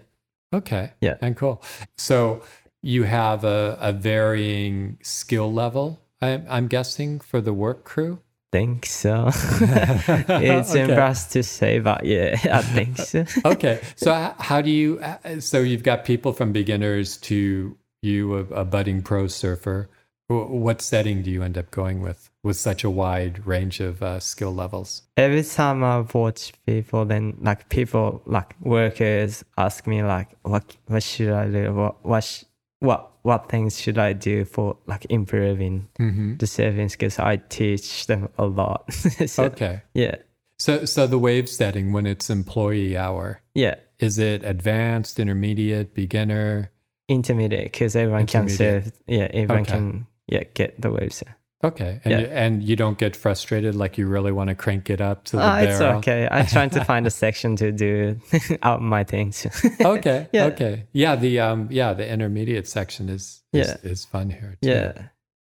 Okay. 0.54 0.92
Yeah. 1.02 1.18
And 1.22 1.36
cool. 1.38 1.62
So 1.98 2.42
you 2.82 3.04
have 3.04 3.44
a, 3.44 3.78
a 3.80 3.92
varying 3.94 4.98
skill 5.04 5.52
level, 5.54 6.00
I'm, 6.22 6.46
I'm 6.50 6.68
guessing, 6.68 7.20
for 7.20 7.42
the 7.42 7.54
work 7.54 7.84
crew. 7.84 8.20
Think 8.52 8.86
so. 8.86 9.28
it's 9.34 10.72
Okay. 10.72 10.82
embarrassed 10.82 11.32
to 11.34 11.44
say, 11.44 11.80
but 11.80 12.04
yeah, 12.06 12.38
I 12.52 12.62
think 12.62 12.98
so. 12.98 13.26
Okay. 13.46 13.80
So 13.96 14.34
how 14.40 14.62
do 14.62 14.70
you? 14.72 15.00
uh, 15.00 15.40
So 15.40 15.60
you've 15.60 15.84
got 15.84 16.06
people 16.06 16.34
from 16.34 16.52
beginners 16.52 17.18
to 17.18 17.78
you, 18.02 18.36
a, 18.36 18.40
a 18.62 18.66
budding 18.66 19.02
pro 19.02 19.28
surfer. 19.28 19.90
What 20.32 20.80
setting 20.82 21.24
do 21.24 21.32
you 21.32 21.42
end 21.42 21.58
up 21.58 21.72
going 21.72 22.02
with 22.04 22.30
with 22.44 22.56
such 22.56 22.84
a 22.84 22.90
wide 22.90 23.46
range 23.48 23.80
of 23.80 24.04
uh, 24.04 24.20
skill 24.20 24.54
levels? 24.54 25.02
Every 25.18 25.44
time 25.44 25.84
I 25.84 26.02
watch 26.14 26.54
people, 26.68 27.04
then 27.06 27.36
like 27.42 27.68
people 27.70 28.22
like 28.28 28.54
workers 28.62 29.44
ask 29.58 29.88
me 29.88 30.04
like, 30.04 30.28
what 30.44 30.78
what 30.86 31.02
should 31.02 31.32
I 31.32 31.48
do? 31.50 31.74
What 31.74 32.06
what 32.06 32.24
sh- 32.24 32.44
what 32.80 33.09
what 33.30 33.48
things 33.50 33.80
should 33.80 33.98
I 33.98 34.14
do 34.14 34.44
for 34.46 34.76
like 34.88 35.06
improving 35.10 35.88
Mm-hmm. 36.00 36.38
the 36.42 36.46
surfing 36.48 36.92
because 36.92 37.20
I 37.20 37.38
teach 37.38 38.08
them 38.08 38.30
a 38.38 38.46
lot. 38.46 38.92
so, 39.28 39.44
Okay. 39.46 39.82
Yeah. 39.94 40.16
So 40.58 40.86
so 40.86 41.08
the 41.08 41.20
wave 41.20 41.48
setting 41.48 41.94
when 41.94 42.06
it's 42.06 42.30
employee 42.30 42.98
hour 42.98 43.42
Yeah. 43.54 43.76
is 44.00 44.18
it 44.20 44.44
advanced, 44.44 45.20
intermediate, 45.20 45.94
beginner? 45.94 46.72
Intermediate, 47.08 47.72
because 47.72 47.96
everyone 47.96 48.26
can 48.28 48.48
Intermediate. 48.50 48.84
surf. 48.84 48.94
Yeah, 49.08 49.28
everyone 49.34 49.64
Okay. 49.64 49.72
can 49.72 50.06
yeah 50.28 50.44
get 50.54 50.82
the 50.82 50.90
waves. 50.92 51.24
Okay, 51.62 52.00
and 52.06 52.12
Yeah. 52.12 52.20
you, 52.20 52.26
and 52.28 52.64
you 52.64 52.76
don't 52.78 52.98
get 52.98 53.16
frustrated 53.18 53.76
like 53.76 53.98
you 53.98 54.08
really 54.08 54.32
want 54.32 54.48
to 54.48 54.56
crank 54.56 54.90
it 54.90 55.02
up 55.02 55.26
to 55.26 55.36
the 55.36 55.42
Ah, 55.44 55.58
it's 55.60 55.82
okay. 55.82 56.26
I'm 56.32 56.46
trying 56.48 56.70
to 56.70 56.86
find 56.86 57.06
a 57.06 57.10
section 57.24 57.58
to 57.58 57.72
do 57.74 58.18
out 58.64 58.82
my 58.82 59.04
things. 59.04 59.46
Okay, 59.82 60.28
Yeah. 60.32 60.46
okay, 60.46 60.86
yeah. 60.94 61.16
The 61.18 61.40
um, 61.42 61.68
yeah, 61.70 61.94
the 61.94 62.08
intermediate 62.08 62.68
section 62.68 63.10
is 63.10 63.44
is, 63.52 63.68
Yeah. 63.68 63.92
is 63.92 64.06
fun 64.06 64.30
here. 64.30 64.56
Too. 64.62 64.70
yeah, 64.70 64.94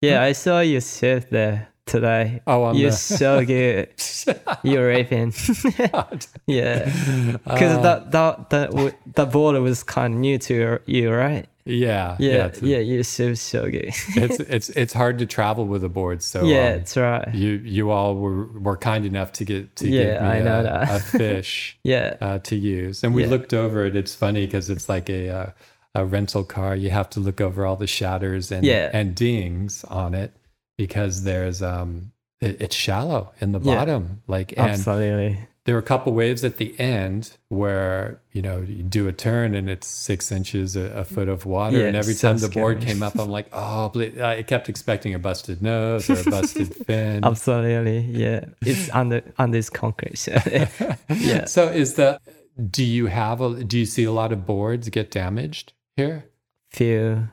yeah. 0.02 0.22
I 0.22 0.34
saw 0.34 0.60
you 0.60 0.82
surf 0.82 1.30
there 1.30 1.70
today. 1.92 2.42
Oh, 2.48 2.64
on 2.64 2.76
You're 2.76 2.92
so 2.92 3.46
good. 3.46 3.90
You're 4.64 4.88
raping. 4.88 5.34
yeah, 6.48 6.86
because 7.44 7.78
Uh, 7.78 7.82
that 7.82 8.12
that 8.12 8.50
that 8.50 8.96
the 9.16 9.26
border 9.26 9.62
was 9.62 9.84
kind 9.84 10.14
of 10.14 10.20
new 10.20 10.38
to 10.40 10.80
you, 10.86 11.12
right? 11.12 11.46
yeah, 11.66 12.16
Yeah, 12.20 12.50
yeah. 12.62 12.80
You 12.80 13.04
surf 13.04 13.38
so 13.38 13.70
good. 13.70 13.94
it's 14.16 14.40
it's 14.56 14.70
it's 14.70 14.94
hard 14.94 15.20
to 15.20 15.26
travel 15.26 15.66
with 15.68 15.84
a 15.84 15.90
board. 15.90 16.24
So 16.24 16.44
yeah, 16.46 16.58
um, 16.74 16.78
that's 16.80 16.98
right. 16.98 17.34
you 17.36 17.52
you 17.64 17.92
all 17.92 18.16
were 18.16 18.46
were 18.60 18.78
kind 18.78 19.06
enough 19.06 19.32
to 19.34 19.46
get 19.46 19.76
to 19.78 19.88
Yeah, 19.88 20.04
give 20.04 20.22
me 20.22 20.28
I 20.28 20.40
know 20.42 20.60
a, 20.62 20.64
that. 20.64 20.90
a 20.96 21.00
fish. 21.00 21.78
Yeah, 21.84 22.16
uh, 22.22 22.40
to 22.40 22.56
use. 22.56 23.04
And 23.04 23.14
we 23.14 23.24
Yeah. 23.24 23.30
looked 23.30 23.54
over 23.54 23.86
it. 23.86 23.96
It's 23.96 24.16
funny 24.16 24.46
because 24.46 24.70
it's 24.74 24.88
like 24.90 25.10
a 25.10 25.30
uh, 25.30 25.50
a 25.94 26.06
rental 26.06 26.44
car. 26.44 26.76
You 26.76 26.90
have 26.90 27.10
to 27.12 27.20
look 27.20 27.42
over 27.42 27.66
all 27.66 27.76
the 27.76 27.88
shatters 27.88 28.52
and 28.52 28.66
Yeah. 28.66 28.90
and 28.94 29.14
dings 29.16 29.84
on 29.86 30.14
it 30.16 30.32
because 30.86 31.24
there's 31.24 31.62
um 31.62 32.12
it, 32.40 32.60
it's 32.60 32.76
shallow 32.76 33.32
in 33.40 33.52
the 33.52 33.60
Yeah. 33.60 33.76
bottom. 33.76 34.24
Like 34.28 34.54
and 34.58 34.72
absolutely. 34.72 35.38
there 35.66 35.76
were 35.76 35.80
a 35.88 35.92
couple 35.94 36.12
waves 36.14 36.44
at 36.44 36.58
the 36.58 36.74
end 36.80 37.38
where 37.50 38.20
you 38.32 38.42
know 38.42 38.62
you 38.62 38.82
do 38.82 39.08
a 39.08 39.12
turn 39.14 39.54
and 39.54 39.70
it's 39.70 39.86
six 39.86 40.32
inches 40.32 40.76
a, 40.76 40.86
a 41.02 41.06
foot 41.06 41.30
of 41.30 41.46
water. 41.46 41.78
Yeah, 41.78 41.86
and 41.90 41.96
every 41.96 42.16
so 42.16 42.30
time 42.30 42.38
the 42.40 42.50
board 42.50 42.82
came 42.82 43.04
up, 43.04 43.14
I'm 43.20 43.30
like, 43.30 43.48
oh, 43.54 43.92
I 44.24 44.42
kept 44.42 44.70
expecting 44.70 45.14
a 45.14 45.20
busted 45.20 45.62
nose 45.62 46.10
or 46.10 46.20
a 46.20 46.32
busted 46.32 46.74
fin. 46.88 47.24
Absolutely. 47.24 48.00
Yeah, 48.00 48.46
it's 48.66 48.90
under 48.92 49.22
under 49.38 49.56
this 49.58 49.70
concrete. 49.70 50.18
So, 50.18 50.32
yeah. 51.10 51.46
So 51.46 51.68
is 51.68 51.94
the 51.94 52.20
do 52.72 52.84
you 52.84 53.06
have 53.06 53.40
a 53.42 53.64
do 53.64 53.78
you 53.78 53.86
see 53.86 54.04
a 54.06 54.12
lot 54.12 54.32
of 54.32 54.48
boards 54.48 54.90
get 54.90 55.12
damaged 55.12 55.74
here? 55.96 56.26
Few 56.72 57.28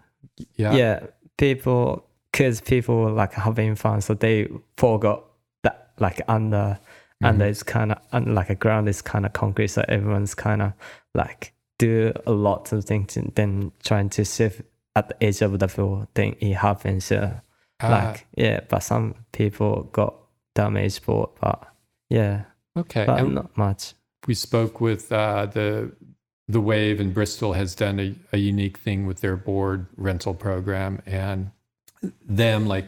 Yeah. 0.56 0.74
yeah, 0.74 1.00
people 1.38 2.04
because 2.38 2.61
people 2.61 2.96
were 3.03 3.11
like 3.11 3.33
having 3.33 3.74
fun 3.74 4.01
so 4.01 4.14
they 4.14 4.48
forgot 4.77 5.24
that 5.64 5.90
like 5.98 6.20
under 6.29 6.79
and 7.20 7.42
it's 7.42 7.62
kind 7.62 7.92
of 7.92 7.98
and 8.12 8.35
like 8.35 8.51
a 8.51 8.55
ground 8.55 8.88
is 8.88 9.03
kind 9.03 9.27
of 9.27 9.33
concrete, 9.33 9.68
so 9.68 9.85
everyone's 9.88 10.35
kind 10.35 10.62
of 10.62 10.72
like 11.14 11.53
do 11.79 12.12
a 12.27 12.33
lot 12.33 12.72
of 12.72 12.85
things 12.85 13.16
and 13.16 13.33
then 13.35 13.72
trying 13.83 14.09
to 14.11 14.24
surf 14.24 14.62
at 14.94 15.09
the 15.09 15.24
edge 15.24 15.42
of 15.42 15.59
the 15.59 15.68
field. 15.68 16.07
Then 16.14 16.37
it 16.40 16.55
happens. 16.55 17.11
Uh, 17.11 17.40
like 17.83 18.27
yeah, 18.37 18.61
but 18.68 18.81
some 18.81 19.14
people 19.33 19.85
got 19.92 20.14
damaged, 20.55 21.07
but 21.07 21.37
but 21.40 21.72
yeah, 22.09 22.44
okay. 22.77 23.05
but 23.05 23.20
And 23.20 23.35
not 23.35 23.57
much. 23.57 23.94
we 24.27 24.35
spoke 24.35 24.81
with 24.81 25.12
uh, 25.12 25.46
the 25.46 25.92
the 26.48 26.61
Wave 26.61 27.01
in 27.01 27.12
Bristol 27.12 27.53
has 27.53 27.74
done 27.74 28.01
a, 28.01 28.14
a 28.33 28.38
unique 28.38 28.79
thing 28.79 29.07
with 29.07 29.20
their 29.20 29.37
board 29.37 29.87
rental 29.96 30.35
program, 30.35 31.03
and 31.07 31.51
them 32.26 32.66
like 32.66 32.87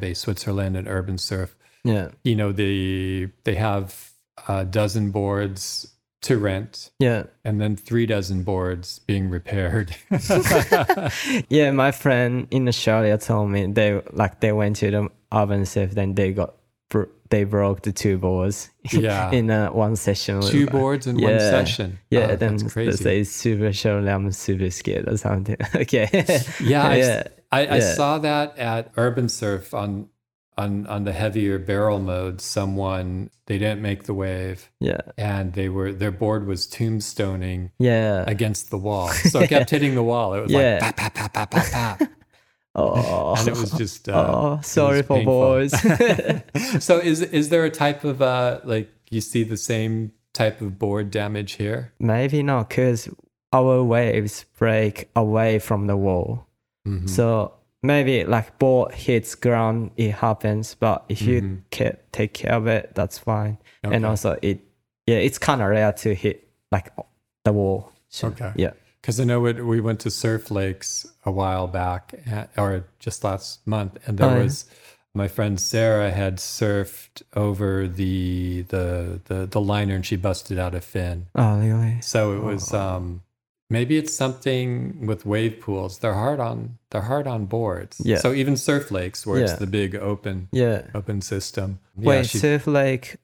Bay, 0.00 0.14
Switzerland, 0.14 0.76
and 0.76 0.88
Urban 0.88 1.18
Surf. 1.18 1.54
Yeah, 1.84 2.08
You 2.24 2.34
know, 2.36 2.52
they 2.52 3.30
they 3.44 3.54
have 3.54 4.10
a 4.48 4.64
dozen 4.64 5.10
boards 5.10 5.94
to 6.22 6.36
rent, 6.36 6.90
yeah. 6.98 7.24
and 7.44 7.60
then 7.60 7.76
three 7.76 8.04
dozen 8.06 8.42
boards 8.42 8.98
being 9.00 9.30
repaired. 9.30 9.94
yeah, 11.48 11.70
my 11.70 11.92
friend 11.92 12.46
in 12.50 12.68
Australia 12.68 13.16
told 13.18 13.50
me 13.50 13.66
they 13.66 14.00
like 14.12 14.40
they 14.40 14.52
went 14.52 14.76
to 14.76 14.90
the 14.90 15.08
urban 15.32 15.64
surf, 15.66 15.92
then 15.92 16.14
they 16.14 16.32
got 16.32 16.54
they 17.30 17.44
broke 17.44 17.82
the 17.82 17.92
two 17.92 18.16
boards 18.16 18.70
Yeah. 18.92 19.30
in 19.30 19.50
uh, 19.50 19.68
one 19.70 19.96
session. 19.96 20.40
Two 20.40 20.66
boards 20.66 21.06
in 21.06 21.20
one 21.20 21.38
session. 21.38 21.98
Yeah, 22.10 22.28
Oh, 22.32 22.36
then 22.36 22.56
that's 22.56 22.62
they 22.62 22.68
crazy. 22.70 23.04
say 23.04 23.24
super 23.24 23.72
sure 23.72 23.98
I'm 24.08 24.32
super 24.32 24.70
scared 24.70 25.06
or 25.08 25.16
something. 25.18 25.56
okay. 25.74 26.08
Yeah, 26.60 27.24
I, 27.50 27.62
yeah, 27.62 27.74
I, 27.74 27.80
saw 27.80 28.18
that 28.18 28.58
at 28.58 28.92
Urban 28.96 29.28
Surf 29.28 29.72
on 29.72 30.08
on 30.58 30.86
on 30.86 31.04
the 31.04 31.12
heavier 31.12 31.58
barrel 31.58 31.98
mode. 31.98 32.40
Someone 32.40 33.30
they 33.46 33.58
didn't 33.58 33.80
make 33.80 34.04
the 34.04 34.14
wave, 34.14 34.70
yeah, 34.80 35.00
and 35.16 35.54
they 35.54 35.68
were 35.68 35.92
their 35.92 36.10
board 36.10 36.46
was 36.46 36.66
tombstoning 36.66 37.70
yeah. 37.78 38.24
against 38.26 38.70
the 38.70 38.78
wall, 38.78 39.08
so 39.30 39.40
it 39.40 39.48
kept 39.48 39.70
hitting 39.70 39.94
the 39.94 40.02
wall. 40.02 40.34
It 40.34 40.42
was 40.42 40.52
Yeah. 40.52 40.78
like 40.82 40.96
pap. 40.96 42.02
Oh, 42.74 43.34
and 43.34 43.48
it 43.48 43.56
was 43.56 43.72
just 43.72 44.08
uh, 44.08 44.12
oh, 44.12 44.60
sorry 44.62 45.02
for 45.02 45.22
boys. 45.24 45.72
so 46.80 46.98
is 46.98 47.22
is 47.22 47.48
there 47.48 47.64
a 47.64 47.70
type 47.70 48.04
of 48.04 48.20
uh 48.22 48.60
like 48.64 48.92
you 49.10 49.20
see 49.20 49.42
the 49.42 49.56
same 49.56 50.12
type 50.32 50.60
of 50.60 50.78
board 50.78 51.10
damage 51.10 51.52
here? 51.52 51.92
Maybe 51.98 52.42
not, 52.42 52.70
cause 52.70 53.08
our 53.52 53.82
waves 53.82 54.44
break 54.58 55.08
away 55.16 55.58
from 55.58 55.86
the 55.86 55.96
wall. 55.96 56.47
Mhm. 56.88 57.08
So 57.08 57.52
maybe 57.82 58.24
like 58.24 58.58
ball 58.58 58.88
hits 58.92 59.34
ground, 59.34 59.90
it 59.96 60.12
happens. 60.12 60.74
But 60.74 61.04
if 61.08 61.22
you 61.22 61.42
Mhm. 61.42 61.58
ca- 61.70 61.98
take 62.12 62.34
care 62.34 62.54
of 62.54 62.66
it, 62.66 62.92
that's 62.94 63.18
fine. 63.18 63.58
And 63.82 64.04
also 64.06 64.36
it, 64.42 64.60
yeah, 65.06 65.16
it's 65.16 65.38
kind 65.38 65.62
of 65.62 65.68
rare 65.68 65.92
to 65.92 66.14
hit 66.14 66.48
like 66.72 66.90
the 67.44 67.52
wall. 67.52 67.92
So, 68.08 68.28
Okay. 68.28 68.52
Yeah. 68.56 68.72
Because 69.00 69.20
I 69.20 69.24
know 69.24 69.46
it, 69.46 69.64
we 69.64 69.80
went 69.80 70.00
to 70.00 70.10
Surf 70.10 70.50
Lakes 70.50 71.06
a 71.24 71.30
while 71.30 71.66
back, 71.68 72.12
a- 72.26 72.48
or 72.60 72.84
just 72.98 73.22
last 73.24 73.64
month, 73.66 73.96
and 74.06 74.18
there 74.18 74.28
Oh, 74.28 74.34
yeah. 74.36 74.42
was 74.42 74.64
my 75.14 75.28
friend 75.28 75.58
Sarah 75.60 76.10
had 76.10 76.36
surfed 76.38 77.22
over 77.34 77.88
the 77.88 78.62
the 78.68 79.20
the 79.26 79.46
the 79.46 79.60
liner, 79.60 79.94
and 79.94 80.04
she 80.04 80.16
busted 80.16 80.58
out 80.58 80.74
a 80.74 80.80
fin. 80.80 81.26
Oh 81.34 81.58
really? 81.58 82.00
So 82.02 82.36
it 82.36 82.42
was 82.42 82.74
um, 82.74 83.22
maybe 83.70 83.96
it's 83.98 84.12
something 84.14 85.06
with 85.06 85.26
wave 85.26 85.60
pools. 85.60 85.98
They're 85.98 86.14
hard 86.14 86.40
on 86.40 86.78
they're 86.90 87.02
hard 87.02 87.26
on 87.26 87.46
boards. 87.46 88.00
Yeah. 88.04 88.18
So 88.18 88.32
even 88.32 88.56
Surf 88.56 88.90
Lakes, 88.90 89.26
where 89.26 89.40
it's 89.42 89.54
the 89.56 89.66
big 89.66 89.94
open 89.96 90.48
Yeah. 90.52 90.82
open 90.94 91.20
system. 91.20 91.78
Wait, 91.96 92.16
yeah, 92.16 92.22
she- 92.22 92.38
surf 92.38 92.66
lake, 92.66 93.16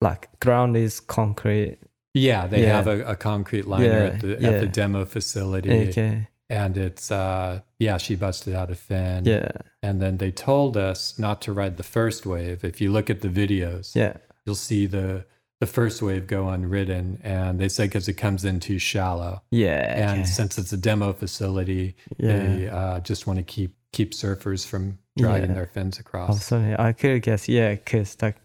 like 0.00 0.28
ground 0.40 0.76
is 0.76 1.00
concrete. 1.00 1.78
yeah, 2.14 2.46
they 2.46 2.62
Yeah. 2.62 2.76
have 2.76 2.86
a, 2.88 3.04
a 3.04 3.16
concrete 3.16 3.66
liner 3.66 3.84
Yeah, 3.86 4.04
at 4.14 4.20
the 4.20 4.32
at 4.42 4.60
the 4.60 4.66
demo 4.66 5.04
facility. 5.04 5.88
Okay. 5.88 6.28
and 6.50 6.76
it's 6.76 7.10
uh 7.10 7.60
yeah 7.78 7.96
she 7.96 8.14
busted 8.14 8.54
out 8.54 8.70
a 8.70 8.74
fin 8.74 9.24
Yeah. 9.24 9.48
and 9.82 10.02
then 10.02 10.18
they 10.18 10.30
told 10.30 10.76
us 10.76 11.18
not 11.18 11.40
to 11.42 11.52
ride 11.52 11.76
the 11.78 11.82
first 11.96 12.26
wave 12.26 12.62
if 12.64 12.78
you 12.82 12.92
look 12.92 13.08
at 13.08 13.20
the 13.22 13.28
videos 13.28 13.94
Yeah. 13.94 14.14
you'll 14.44 14.54
see 14.70 14.84
the 14.86 15.24
the 15.62 15.66
first 15.68 16.02
wave 16.02 16.26
go 16.26 16.48
unridden 16.48 17.20
and 17.22 17.60
they 17.60 17.68
say 17.68 17.84
because 17.84 18.08
it 18.08 18.14
comes 18.14 18.44
in 18.44 18.58
too 18.58 18.80
shallow 18.80 19.40
Yeah. 19.52 20.10
and 20.10 20.20
okay. 20.22 20.24
since 20.24 20.58
it's 20.58 20.72
a 20.72 20.76
demo 20.76 21.12
facility 21.12 21.94
Yeah. 22.18 22.38
they 22.38 22.68
uh, 22.68 22.98
just 23.00 23.28
want 23.28 23.38
to 23.38 23.44
keep 23.44 23.76
keep 23.92 24.10
surfers 24.12 24.66
from 24.66 24.98
dragging 25.16 25.50
Yeah. 25.50 25.54
their 25.54 25.66
fins 25.68 26.00
across 26.00 26.44
sorry. 26.44 26.74
I 26.76 26.92
could 26.92 27.22
guess. 27.22 27.48
Yeah, 27.48 27.76
cause 27.76 28.16
like 28.20 28.38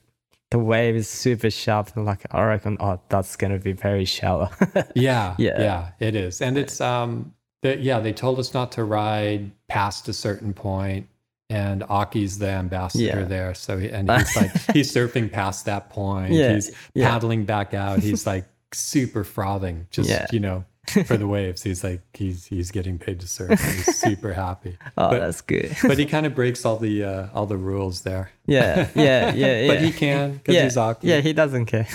the 0.52 0.60
wave 0.60 0.96
is 0.96 1.08
super 1.10 1.50
sharp. 1.50 1.90
And 1.96 2.06
like 2.06 2.22
I 2.32 2.44
reckon, 2.44 2.78
oh, 2.80 3.00
that's 3.10 3.36
gonna 3.36 3.58
be 3.58 3.72
very 3.74 4.06
shallow. 4.06 4.50
yeah 4.96 5.34
Yeah. 5.40 5.60
yeah 5.68 5.90
it 6.00 6.14
is 6.16 6.40
and 6.42 6.56
it's 6.56 6.80
um 6.80 7.34
the, 7.64 7.78
yeah 7.78 8.00
they 8.00 8.14
told 8.14 8.38
us 8.38 8.54
not 8.54 8.72
to 8.74 8.84
ride 8.84 9.50
past 9.68 10.08
a 10.08 10.14
certain 10.14 10.54
point 10.54 11.08
and 11.50 11.84
Aki's 11.84 12.40
the 12.40 12.50
ambassador 12.50 13.04
Yeah. 13.04 13.24
there 13.24 13.54
so 13.54 13.78
he, 13.78 13.90
and 13.90 14.10
he's 14.18 14.36
like 14.36 14.52
he's 14.74 14.92
surfing 14.94 15.32
past 15.32 15.66
that 15.66 15.90
point 15.90 16.34
Yeah, 16.34 16.54
he's 16.56 16.72
yeah. 16.94 17.10
paddling 17.10 17.46
back 17.46 17.74
out 17.74 18.00
he's 18.00 18.26
like 18.34 18.46
super 18.74 19.24
frothing 19.24 19.88
just 19.92 20.34
you 20.34 20.40
know 20.42 20.66
for 21.06 21.18
the 21.18 21.28
waves 21.28 21.64
he's 21.64 21.84
like 21.84 22.02
he's 22.14 22.46
he's 22.46 22.72
getting 22.72 22.98
paid 22.98 23.20
to 23.20 23.28
surf 23.28 23.60
he's 23.60 23.96
super 24.00 24.34
happy 24.34 24.78
oh, 24.98 25.10
But- 25.12 25.20
that's 25.20 25.42
good. 25.42 25.76
but 25.84 25.98
he 25.98 26.06
kind 26.06 26.26
of 26.26 26.34
breaks 26.36 26.66
all 26.66 26.78
the 26.78 27.04
uh, 27.04 27.28
all 27.34 27.46
the 27.46 27.58
rules 27.58 28.02
there 28.02 28.32
yeah, 28.46 28.90
yeah, 28.96 29.34
yeah, 29.34 29.62
yeah. 29.62 29.68
but 29.68 29.82
he 29.82 29.92
can 29.92 30.34
because 30.34 30.56
yeah, 30.56 30.64
he's 30.64 30.78
Aki 30.78 31.08
yeah, 31.08 31.20
he 31.22 31.34
doesn't 31.34 31.66
care. 31.66 31.88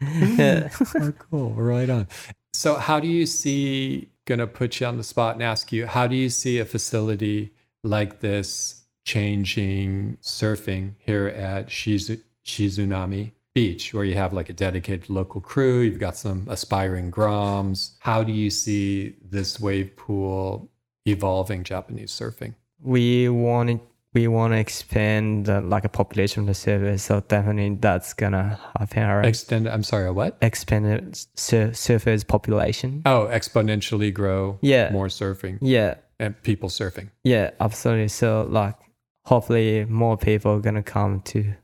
yeah. 0.00 0.68
oh, 1.00 1.12
cool. 1.30 1.50
Right 1.50 1.88
on. 1.90 2.08
So, 2.52 2.74
how 2.76 3.00
do 3.00 3.06
you 3.06 3.26
see, 3.26 4.08
going 4.24 4.38
to 4.38 4.46
put 4.46 4.80
you 4.80 4.86
on 4.86 4.96
the 4.96 5.04
spot 5.04 5.34
and 5.34 5.42
ask 5.42 5.72
you, 5.72 5.86
how 5.86 6.06
do 6.06 6.16
you 6.16 6.30
see 6.30 6.58
a 6.58 6.64
facility 6.64 7.52
like 7.86 8.20
this 8.20 8.82
changing 9.04 10.18
surfing 10.22 10.92
here 10.98 11.28
at 11.28 11.68
Shizu- 11.68 12.20
Shizunami 12.44 13.32
Beach, 13.54 13.94
where 13.94 14.04
you 14.04 14.14
have 14.14 14.32
like 14.32 14.50
a 14.50 14.52
dedicated 14.52 15.08
local 15.08 15.40
crew, 15.40 15.80
you've 15.80 15.98
got 15.98 16.16
some 16.16 16.46
aspiring 16.48 17.10
Groms? 17.10 17.92
How 18.00 18.22
do 18.22 18.32
you 18.32 18.50
see 18.50 19.16
this 19.22 19.58
wave 19.58 19.96
pool 19.96 20.70
evolving 21.06 21.64
Japanese 21.64 22.12
surfing? 22.12 22.54
we 22.82 23.28
wanted 23.28 23.80
we 24.12 24.28
want 24.28 24.52
to 24.54 24.58
expand 24.58 25.48
uh, 25.48 25.60
like 25.62 25.84
a 25.84 25.88
population 25.90 26.40
of 26.42 26.46
the 26.46 26.54
service, 26.54 27.02
so 27.02 27.20
definitely 27.20 27.76
that's 27.80 28.12
gonna 28.14 28.58
happen. 28.78 29.02
Right. 29.06 29.26
Extend, 29.26 29.68
I'm 29.68 29.82
sorry, 29.82 30.06
a 30.08 30.12
what? 30.12 30.38
expand 30.40 31.26
sur- 31.36 31.72
surface 31.74 32.24
population. 32.24 33.02
Oh, 33.04 33.28
exponentially 33.30 34.12
grow 34.12 34.58
Yeah. 34.62 34.90
more 34.90 35.08
surfing 35.08 35.58
Yeah, 35.60 35.94
and 36.18 36.40
people 36.42 36.68
surfing. 36.68 37.10
yeah, 37.24 37.50
absolutely. 37.60 38.08
So 38.08 38.46
like, 38.48 38.76
hopefully, 39.24 39.84
more 39.84 40.16
people 40.16 40.52
are 40.52 40.60
gonna 40.60 40.82
come 40.82 41.20
to 41.22 41.54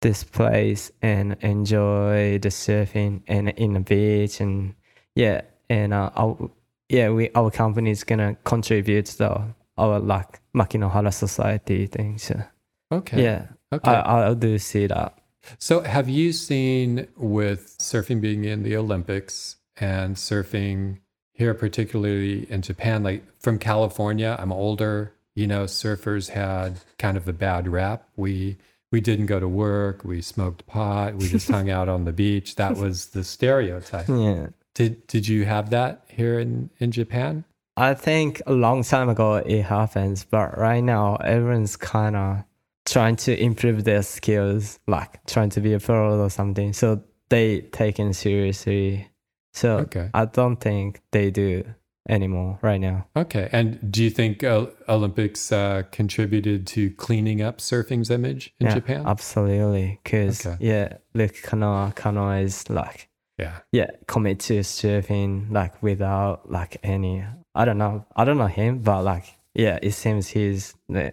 this 0.00 0.24
place 0.24 0.90
and 1.00 1.36
enjoy 1.40 2.38
the 2.38 2.48
surfing 2.48 3.22
and 3.28 3.50
in 3.50 3.74
the 3.74 3.80
beach 3.80 4.40
and 4.40 4.74
yeah, 5.14 5.42
and 5.70 5.92
uh, 5.94 6.10
our, 6.16 6.50
yeah, 6.88 7.10
we 7.10 7.30
our 7.34 7.50
company 7.50 7.90
is 7.90 8.04
gonna 8.04 8.36
contribute 8.44 9.06
to 9.06 9.54
our 9.78 10.00
like 10.00 10.40
Makinohara 10.54 11.12
society 11.12 11.86
thing. 11.86 12.18
So 12.18 12.42
Okay. 12.90 13.22
yeah, 13.22 13.46
Okay. 13.72 13.90
I 13.90 14.30
I 14.30 14.34
do 14.34 14.58
see 14.58 14.86
that. 14.88 15.18
So, 15.58 15.80
have 15.80 16.08
you 16.08 16.32
seen 16.32 17.08
with 17.16 17.76
surfing 17.78 18.20
being 18.20 18.44
in 18.44 18.62
the 18.62 18.76
Olympics 18.76 19.56
and 19.76 20.14
surfing 20.16 20.98
here, 21.32 21.54
particularly 21.54 22.50
in 22.50 22.62
Japan, 22.62 23.02
like 23.02 23.24
from 23.40 23.58
California? 23.58 24.36
I'm 24.38 24.52
older. 24.52 25.12
You 25.34 25.46
know, 25.46 25.64
surfers 25.64 26.28
had 26.28 26.80
kind 26.98 27.16
of 27.16 27.26
a 27.26 27.32
bad 27.32 27.66
rap. 27.68 28.06
We 28.16 28.58
we 28.90 29.00
didn't 29.00 29.26
go 29.26 29.40
to 29.40 29.48
work. 29.48 30.04
We 30.04 30.20
smoked 30.20 30.66
pot. 30.66 31.14
We 31.16 31.28
just 31.28 31.50
hung 31.50 31.70
out 31.70 31.88
on 31.88 32.04
the 32.04 32.12
beach. 32.12 32.56
That 32.56 32.76
was 32.76 33.06
the 33.06 33.24
stereotype. 33.24 34.08
Yeah. 34.08 34.48
Did 34.74 35.06
did 35.06 35.28
you 35.28 35.44
have 35.44 35.70
that 35.70 36.04
here 36.08 36.38
in 36.38 36.70
in 36.78 36.92
Japan? 36.92 37.44
I 37.76 37.94
think 37.94 38.40
a 38.46 38.52
long 38.52 38.82
time 38.82 39.08
ago 39.08 39.36
it 39.36 39.62
happens, 39.62 40.24
but 40.24 40.58
right 40.58 40.80
now 40.82 41.16
everyone's 41.16 41.76
kind 41.76 42.16
of 42.16 42.44
trying 42.84 43.16
to 43.16 43.38
improve 43.38 43.84
their 43.84 44.02
skills, 44.02 44.78
like 44.86 45.24
trying 45.26 45.50
to 45.50 45.60
be 45.60 45.72
a 45.72 45.80
pro 45.80 46.20
or 46.20 46.30
something. 46.30 46.72
So 46.72 47.02
they 47.28 47.62
take 47.62 47.98
it 47.98 48.14
seriously. 48.14 49.08
So 49.52 49.78
Okay. 49.78 50.10
I 50.14 50.24
don't 50.24 50.56
think 50.56 51.00
they 51.12 51.30
do 51.30 51.64
anymore 52.08 52.58
right 52.62 52.80
now. 52.80 53.06
Okay. 53.14 53.48
And 53.52 53.92
do 53.92 54.02
you 54.02 54.10
think 54.10 54.42
uh, 54.42 54.66
Olympics 54.88 55.52
uh, 55.52 55.82
contributed 55.92 56.66
to 56.68 56.90
cleaning 56.92 57.42
up 57.42 57.58
surfing's 57.58 58.10
image 58.10 58.54
in 58.58 58.66
yeah, 58.66 58.74
Japan? 58.74 59.06
absolutely. 59.06 60.00
Cause 60.04 60.44
Okay. 60.46 60.56
yeah, 60.60 60.96
Luke 61.14 61.34
Kanoa, 61.44 61.94
Kanoa 61.94 62.42
is 62.42 62.68
like 62.70 63.08
yeah. 63.38 63.60
yeah, 63.72 63.90
commit 64.06 64.40
to 64.40 64.60
surfing 64.60 65.50
like 65.52 65.82
without 65.82 66.50
like 66.50 66.76
any 66.82 67.24
I 67.54 67.64
don't 67.64 67.78
know 67.78 68.04
I 68.16 68.24
don't 68.24 68.38
know 68.38 68.46
him, 68.46 68.80
but 68.80 69.02
like 69.02 69.26
yeah, 69.54 69.78
it 69.82 69.92
seems 69.92 70.28
he's 70.28 70.74
uh, 70.94 71.10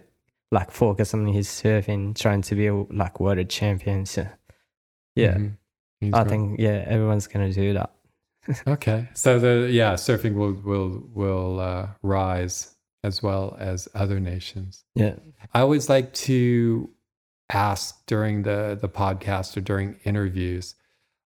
like 0.50 0.70
focused 0.72 1.14
on 1.14 1.26
his 1.26 1.46
surfing, 1.48 2.16
trying 2.18 2.42
to 2.42 2.54
be 2.54 2.70
like 2.70 3.20
world 3.20 3.48
champion. 3.48 4.06
So 4.06 4.26
Yeah, 5.14 5.36
Mhm. 5.36 5.56
I 6.02 6.18
right. 6.18 6.28
think 6.28 6.58
yeah, 6.58 6.84
everyone's 6.86 7.26
gonna 7.28 7.52
do 7.52 7.74
that. 7.74 7.90
Okay, 8.66 9.08
so 9.14 9.38
the 9.38 9.68
yeah, 9.70 9.94
surfing 9.94 10.34
will 10.34 10.52
will 10.52 11.02
will 11.12 11.60
uh, 11.60 11.88
rise 12.02 12.74
as 13.02 13.22
well 13.22 13.56
as 13.58 13.88
other 13.94 14.20
nations. 14.20 14.84
Yeah, 14.94 15.14
I 15.54 15.60
always 15.60 15.88
like 15.88 16.12
to 16.14 16.90
ask 17.52 18.04
during 18.06 18.42
the 18.42 18.78
the 18.80 18.88
podcast 18.88 19.56
or 19.56 19.60
during 19.60 19.96
interviews, 20.04 20.74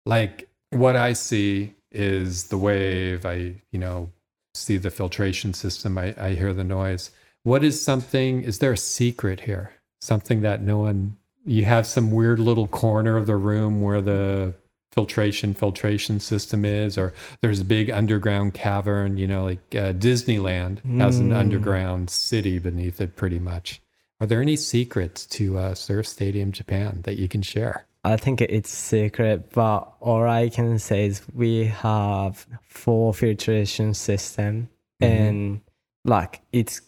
like 0.05 0.49
what 0.71 0.95
I 0.95 1.13
see 1.13 1.75
is 1.91 2.47
the 2.47 2.57
wave. 2.57 3.25
I 3.25 3.61
you 3.71 3.79
know 3.79 4.11
see 4.53 4.77
the 4.77 4.91
filtration 4.91 5.53
system. 5.53 5.97
I, 5.97 6.13
I 6.17 6.33
hear 6.33 6.53
the 6.53 6.63
noise. 6.63 7.11
What 7.43 7.63
is 7.63 7.83
something? 7.83 8.43
Is 8.43 8.59
there 8.59 8.73
a 8.73 8.77
secret 8.77 9.41
here? 9.41 9.73
Something 10.01 10.41
that 10.41 10.61
no 10.61 10.79
one. 10.79 11.17
You 11.45 11.65
have 11.65 11.85
some 11.85 12.11
weird 12.11 12.39
little 12.39 12.69
corner 12.69 13.17
of 13.17 13.27
the 13.27 13.35
room 13.35 13.81
where 13.81 14.01
the 14.01 14.53
filtration 14.93 15.53
filtration 15.53 16.19
system 16.19 16.63
is 16.65 16.97
or 16.97 17.13
there's 17.41 17.59
a 17.59 17.65
big 17.65 17.89
underground 17.89 18.53
cavern 18.53 19.17
you 19.17 19.27
know 19.27 19.43
like 19.45 19.59
uh, 19.75 19.91
disneyland 19.93 20.75
has 21.01 21.17
an 21.19 21.29
Mm. 21.31 21.35
underground 21.43 22.09
city 22.09 22.59
beneath 22.59 23.01
it 23.01 23.15
pretty 23.15 23.39
much 23.39 23.81
are 24.21 24.27
there 24.27 24.41
any 24.41 24.55
secrets 24.55 25.25
to 25.35 25.57
uh, 25.57 25.73
surf 25.73 26.05
stadium 26.07 26.51
japan 26.51 27.01
that 27.05 27.17
you 27.17 27.27
can 27.27 27.41
share 27.41 27.85
I 28.05 28.17
think 28.17 28.41
it's 28.41 28.69
secret, 28.69 29.53
but 29.53 29.79
all 30.01 30.23
I 30.27 30.49
can 30.49 30.77
say 30.77 31.05
is 31.05 31.21
we 31.33 31.67
have 31.67 32.45
four 32.67 33.13
filtration 33.13 33.93
system, 33.93 34.67
Mhm. 35.01 35.07
and 35.07 35.61
like 36.03 36.41
it's 36.51 36.81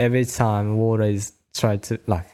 every 0.00 0.24
time 0.24 0.76
water 0.76 1.04
is 1.04 1.32
try 1.54 1.76
to 1.76 2.00
like 2.08 2.26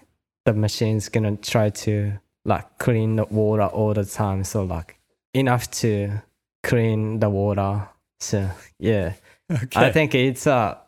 the 0.47 0.55
machine's 0.55 1.11
gonna 1.11 1.37
try 1.37 1.69
to 1.85 2.13
like 2.47 2.67
clean 2.79 3.17
the 3.17 3.27
water 3.27 3.65
all 3.67 3.93
the 3.93 4.07
time, 4.07 4.45
so 4.45 4.65
like 4.65 4.97
enough 5.35 5.71
to 5.71 6.23
clean 6.62 7.21
the 7.21 7.31
water. 7.31 7.88
So 8.21 8.51
yeah, 8.79 9.14
okay 9.53 9.87
I 9.87 9.92
think 9.92 10.14
it's 10.14 10.47
a 10.47 10.79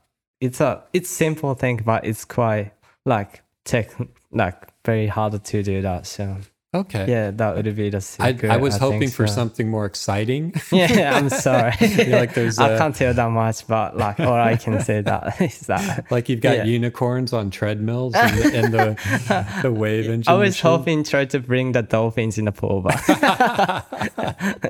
it's 0.41 0.61
a 0.61 0.85
it's 0.93 1.11
simple 1.11 1.55
thing, 1.55 1.81
but 1.85 2.05
it's 2.05 2.25
quite 2.25 2.73
like 3.05 3.43
tech 3.65 3.91
like 4.31 4.69
very 4.85 5.07
hard 5.07 5.43
to 5.45 5.63
do 5.63 5.83
that. 5.83 6.07
So 6.07 6.37
okay 6.75 7.07
yeah, 7.09 7.31
that 7.31 7.55
would 7.57 7.77
be 7.77 7.91
the 7.91 7.97
I, 7.99 8.33
secret. 8.33 8.51
I 8.51 8.57
was 8.57 8.77
hoping 8.77 9.01
think 9.01 9.13
for 9.13 9.27
so. 9.27 9.35
something 9.35 9.69
more 9.71 9.87
exciting 9.87 10.53
Yeah, 10.73 11.17
I'm 11.17 11.29
sorry. 11.31 11.73
Like, 12.15 12.35
there's 12.35 12.59
I 12.59 12.71
a- 12.71 12.79
can't 12.79 12.95
tell 12.95 13.15
that 13.15 13.31
much, 13.31 13.67
but 13.67 13.97
like 13.97 14.19
all 14.21 14.35
I 14.35 14.57
can 14.57 14.81
say 14.81 15.01
that 15.03 15.41
is 15.49 15.61
that 15.71 16.11
like 16.11 16.29
you've 16.29 16.41
got 16.41 16.57
Yeah. 16.59 16.65
unicorns 16.65 17.33
on 17.33 17.51
treadmills 17.51 18.15
and 18.15 18.37
the, 18.39 18.59
and 18.59 18.75
the, 18.75 19.61
the 19.63 19.73
wave 19.73 20.07
engine 20.11 20.33
I 20.33 20.37
was 20.37 20.51
machine. 20.51 20.71
hoping 20.71 21.05
try 21.05 21.25
to 21.27 21.39
bring 21.41 21.73
the 21.73 21.83
dolphins 21.83 22.39
in 22.39 22.45
the 22.47 22.53
pool, 22.53 22.81
but 22.83 22.95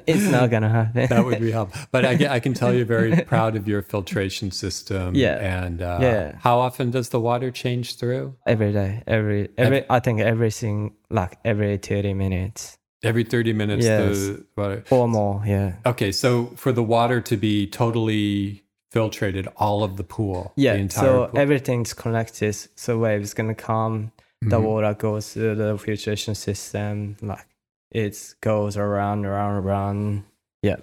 it's 0.06 0.24
not 0.30 0.50
gonna 0.50 0.68
happen. 0.68 1.06
that 1.08 1.24
would 1.24 1.40
be 1.40 1.50
helpful. 1.50 1.80
But 1.90 2.04
I, 2.04 2.34
I 2.36 2.40
can 2.40 2.54
tell 2.54 2.72
you're 2.72 2.84
very 2.86 3.16
proud 3.22 3.56
of 3.56 3.66
your 3.68 3.82
filtration 3.82 4.50
system. 4.50 5.14
Yeah. 5.14 5.36
And 5.64 5.82
uh, 5.82 5.98
Yeah. 6.00 6.36
how 6.40 6.58
often 6.58 6.90
does 6.90 7.08
the 7.10 7.20
water 7.20 7.50
change 7.50 7.96
through? 7.96 8.34
every 8.46 8.72
day, 8.72 9.02
every 9.06 9.48
every. 9.56 9.84
I 9.90 10.00
think 10.00 10.20
everything 10.20 10.94
like 11.14 11.38
every 11.44 11.77
thirty 11.79 12.12
minutes 12.14 12.79
Every 13.12 13.22
30 13.24 13.53
minutes. 13.53 13.85
Yes. 13.85 14.16
The 14.18 14.46
water. 14.57 14.83
or 14.90 15.07
more. 15.07 15.42
Yeah, 15.46 15.74
Okay. 15.85 16.11
So 16.11 16.46
for 16.57 16.72
the 16.72 16.83
water 16.83 17.20
to 17.20 17.37
be 17.37 17.66
totally 17.66 18.64
filtrated, 18.94 19.46
all 19.59 19.85
of 19.85 19.98
the 19.98 20.05
pool. 20.05 20.53
The 20.57 20.62
yeah. 20.62 20.74
entire 20.74 21.05
So 21.05 21.27
pool. 21.27 21.38
everything's 21.38 21.92
connected. 21.92 22.57
So 22.77 22.98
waves 22.98 23.35
gonna 23.35 23.55
come. 23.55 24.12
The 24.40 24.59
Mhm. 24.59 24.62
water 24.64 24.94
goes 24.94 25.35
through 25.35 25.57
the 25.57 25.77
filtration 25.77 26.35
system. 26.35 27.16
Like 27.20 27.46
it 27.90 28.16
goes 28.40 28.77
around, 28.79 29.27
around, 29.27 29.55
around. 29.64 30.24
Yeah, 30.62 30.77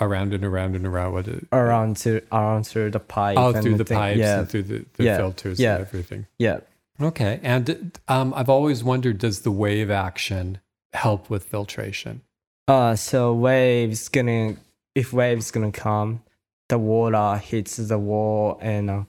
around 0.00 0.34
and 0.34 0.44
around 0.44 0.74
and 0.74 0.84
around. 0.86 1.12
What 1.12 1.28
it, 1.28 1.46
around 1.52 1.96
to 1.98 2.22
around 2.32 2.66
through 2.66 2.90
the 2.90 2.98
pipe. 3.16 3.38
Oh, 3.38 3.52
and 3.52 3.62
through 3.62 3.76
the 3.78 3.84
thing. 3.84 3.98
pipes 3.98 4.18
Yeah, 4.18 4.38
and 4.40 4.48
through 4.48 4.64
the, 4.64 4.84
the 4.96 5.04
Yeah. 5.04 5.16
filters 5.16 5.60
Yeah. 5.60 5.76
and 5.76 5.86
everything. 5.86 6.26
yeah. 6.40 6.58
Okay. 7.04 7.40
And 7.42 7.98
um, 8.08 8.32
I've 8.34 8.48
always 8.48 8.82
wondered 8.84 9.18
does 9.18 9.40
the 9.40 9.50
wave 9.50 9.90
action 9.90 10.60
help 10.92 11.30
with 11.30 11.44
filtration? 11.44 12.22
Uh, 12.68 12.94
so 12.96 13.32
waves 13.34 14.08
gonna 14.08 14.56
if 14.94 15.12
waves 15.12 15.50
gonna 15.50 15.72
come, 15.72 16.22
the 16.68 16.78
water 16.78 17.36
hits 17.38 17.76
the 17.76 17.98
wall 17.98 18.58
and 18.60 18.90
uh, 18.90 19.02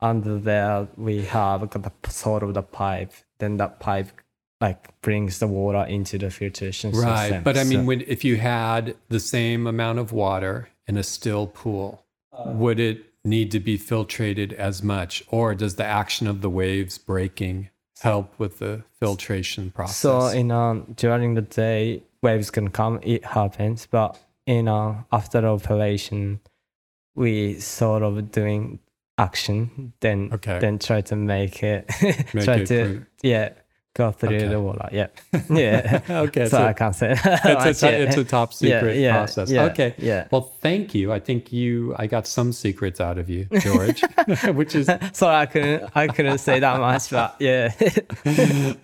under 0.00 0.38
there 0.38 0.88
we 0.96 1.22
have 1.22 1.68
got 1.70 1.82
the 1.82 2.10
sort 2.10 2.42
of 2.42 2.54
the 2.54 2.62
pipe. 2.62 3.12
Then 3.38 3.56
that 3.58 3.80
pipe 3.80 4.08
like 4.60 5.00
brings 5.02 5.40
the 5.40 5.46
water 5.46 5.84
into 5.84 6.16
the 6.18 6.30
filtration 6.30 6.92
Right. 6.92 7.22
system. 7.28 7.42
But 7.42 7.58
I 7.58 7.64
mean, 7.64 7.80
So- 7.80 7.84
when, 7.84 8.00
if 8.02 8.24
you 8.24 8.36
had 8.36 8.96
the 9.08 9.20
same 9.20 9.66
amount 9.66 9.98
of 9.98 10.12
water 10.12 10.68
in 10.86 10.96
a 10.96 11.02
still 11.02 11.46
pool, 11.48 12.04
would 12.46 12.80
it 12.80 13.04
need 13.24 13.50
to 13.52 13.60
be 13.60 13.78
filtrated 13.78 14.52
as 14.52 14.82
much? 14.82 15.24
Or 15.28 15.54
does 15.54 15.76
the 15.76 15.84
action 15.84 16.26
of 16.26 16.40
the 16.40 16.50
waves 16.50 16.98
breaking 16.98 17.70
help 18.02 18.38
with 18.38 18.58
the 18.58 18.84
filtration 19.00 19.70
process? 19.70 19.96
so 19.96 20.26
in 20.28 20.50
um 20.50 20.94
during 20.96 21.34
the 21.34 21.42
day 21.42 22.02
waves 22.22 22.50
can 22.50 22.68
come, 22.70 23.00
it 23.02 23.24
happens. 23.24 23.86
But 23.90 24.18
in 24.46 24.68
uh 24.68 25.02
after 25.12 25.40
the 25.40 25.48
operation, 25.48 26.40
we 27.14 27.58
sort 27.60 28.02
of 28.02 28.30
doing 28.30 28.78
action. 29.16 29.92
Then 30.00 30.30
Okay. 30.32 30.58
then 30.58 30.78
try 30.78 31.00
to 31.02 31.16
make 31.16 31.62
it 31.62 31.88
Make 32.34 32.44
try 32.44 32.56
it 32.56 32.66
to 32.66 33.06
yeah 33.22 33.50
go 33.94 34.12
through 34.12 34.36
Okay. 34.36 34.48
the 34.48 34.60
water. 34.60 34.88
Yeah, 34.92 35.06
yeah. 35.50 36.00
okay. 36.10 36.44
so 36.44 36.58
so 36.58 36.64
I 36.64 36.72
can't 36.72 36.94
say. 36.94 37.14
it's, 37.24 37.82
a, 37.82 38.02
it's 38.02 38.16
a 38.16 38.24
top 38.24 38.52
secret 38.52 38.96
yeah, 38.96 39.12
process. 39.12 39.50
Yeah, 39.50 39.64
okay. 39.64 39.94
Yeah. 39.98 40.28
Well, 40.30 40.42
thank 40.60 40.94
you. 40.94 41.12
I 41.12 41.20
think 41.20 41.52
you, 41.52 41.94
I 41.98 42.06
got 42.06 42.26
some 42.26 42.52
secrets 42.52 43.00
out 43.00 43.18
of 43.18 43.30
you, 43.30 43.46
George, 43.60 44.02
which 44.54 44.74
is 44.74 44.90
Sorry, 45.12 45.36
I 45.36 45.46
couldn't. 45.46 45.90
I 45.96 46.08
couldn't 46.08 46.38
say 46.38 46.60
that 46.60 46.78
much, 46.80 47.10
but 47.10 47.36
yeah, 47.40 47.72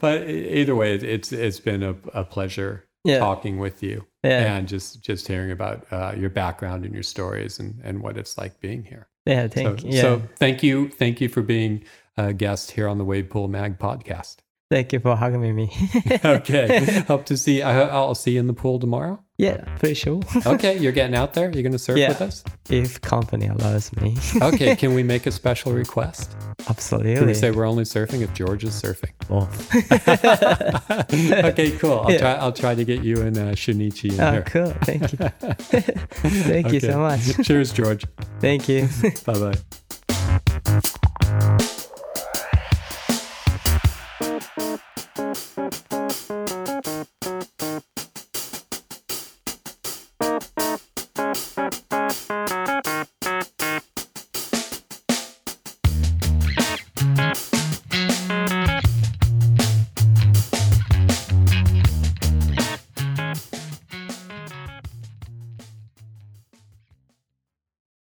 but 0.01 0.29
either 0.29 0.75
way, 0.75 0.95
it- 0.95 1.03
it's 1.03 1.33
it's 1.33 1.61
been 1.61 1.83
a, 1.83 1.95
a 2.15 2.25
pleasure 2.25 2.87
talking 3.07 3.59
with 3.59 3.83
you 3.83 4.05
yeah, 4.23 4.57
and 4.57 4.69
just 4.69 5.03
just 5.03 5.27
hearing 5.27 5.51
about 5.51 5.87
uh, 5.91 6.13
your 6.17 6.29
background 6.31 6.85
and 6.85 6.93
your 6.95 7.03
stories 7.03 7.59
and 7.59 7.81
and 7.83 8.03
what 8.03 8.17
it's 8.17 8.37
like 8.39 8.61
being 8.61 8.85
here. 8.85 9.09
yeah. 9.27 9.45
So, 9.49 9.49
Thank 9.49 9.85
you. 9.85 9.91
Yeah. 9.91 10.01
so 10.03 10.23
thank 10.37 10.63
you, 10.63 10.89
thank 10.91 11.21
you 11.21 11.29
for 11.29 11.43
being 11.43 11.83
a 12.17 12.33
guest 12.33 12.73
here 12.73 12.87
on 12.89 12.99
the 12.99 13.05
Wave 13.05 13.31
Pool 13.31 13.49
Mag 13.49 13.79
podcast. 13.79 14.37
Thank 14.71 14.93
you 14.93 15.01
for 15.01 15.17
hugging 15.17 15.41
me. 15.57 15.69
Okay, 16.25 17.01
hope 17.09 17.25
to 17.27 17.37
see. 17.37 17.61
I, 17.61 17.81
I'll 17.89 18.15
see 18.15 18.33
you 18.33 18.41
in 18.41 18.47
the 18.47 18.53
pool 18.53 18.79
tomorrow. 18.79 19.19
yeah, 19.37 19.65
pretty 19.81 19.95
sure. 19.95 20.21
Okay, 20.47 20.79
you're 20.79 20.93
getting 20.93 21.17
out 21.17 21.35
there. 21.35 21.51
You're 21.51 21.63
going 21.65 21.73
to 21.73 21.79
surf 21.79 21.99
Yeah. 21.99 22.09
with 22.11 22.21
us. 22.23 22.45
if 22.69 23.01
company 23.01 23.49
allows 23.49 23.91
me. 23.97 24.17
Okay, 24.43 24.77
can 24.77 24.95
we 24.95 25.03
make 25.03 25.27
a 25.27 25.33
special 25.33 25.73
request? 25.73 26.37
Absolutely. 26.69 27.17
Can 27.17 27.27
we 27.27 27.35
say 27.35 27.51
we're 27.51 27.67
only 27.67 27.83
surfing 27.85 28.21
if 28.23 28.33
George 28.33 28.63
is 28.63 28.81
surfing? 28.81 29.11
Oh. 29.29 29.49
okay, 31.49 31.73
cool. 31.79 32.01
I'll 32.05 32.13
Yeah. 32.13 32.19
try. 32.19 32.35
I'll 32.35 32.53
try 32.53 32.75
to 32.77 32.85
get 32.85 33.03
you 33.03 33.21
and 33.23 33.37
uh, 33.37 33.53
Shinichi 33.57 34.11
in 34.11 34.17
there. 34.19 34.29
oh, 34.29 34.33
here. 34.33 34.43
cool. 34.43 34.73
Thank 34.85 35.13
you. 35.13 35.19
Thank 36.43 36.73
you 36.73 36.81
so 36.81 36.99
much. 37.01 37.45
Cheers, 37.45 37.73
George. 37.73 38.05
Thank 38.41 38.69
you. 38.69 38.89
Bye 39.27 39.53
bye. 40.63 41.01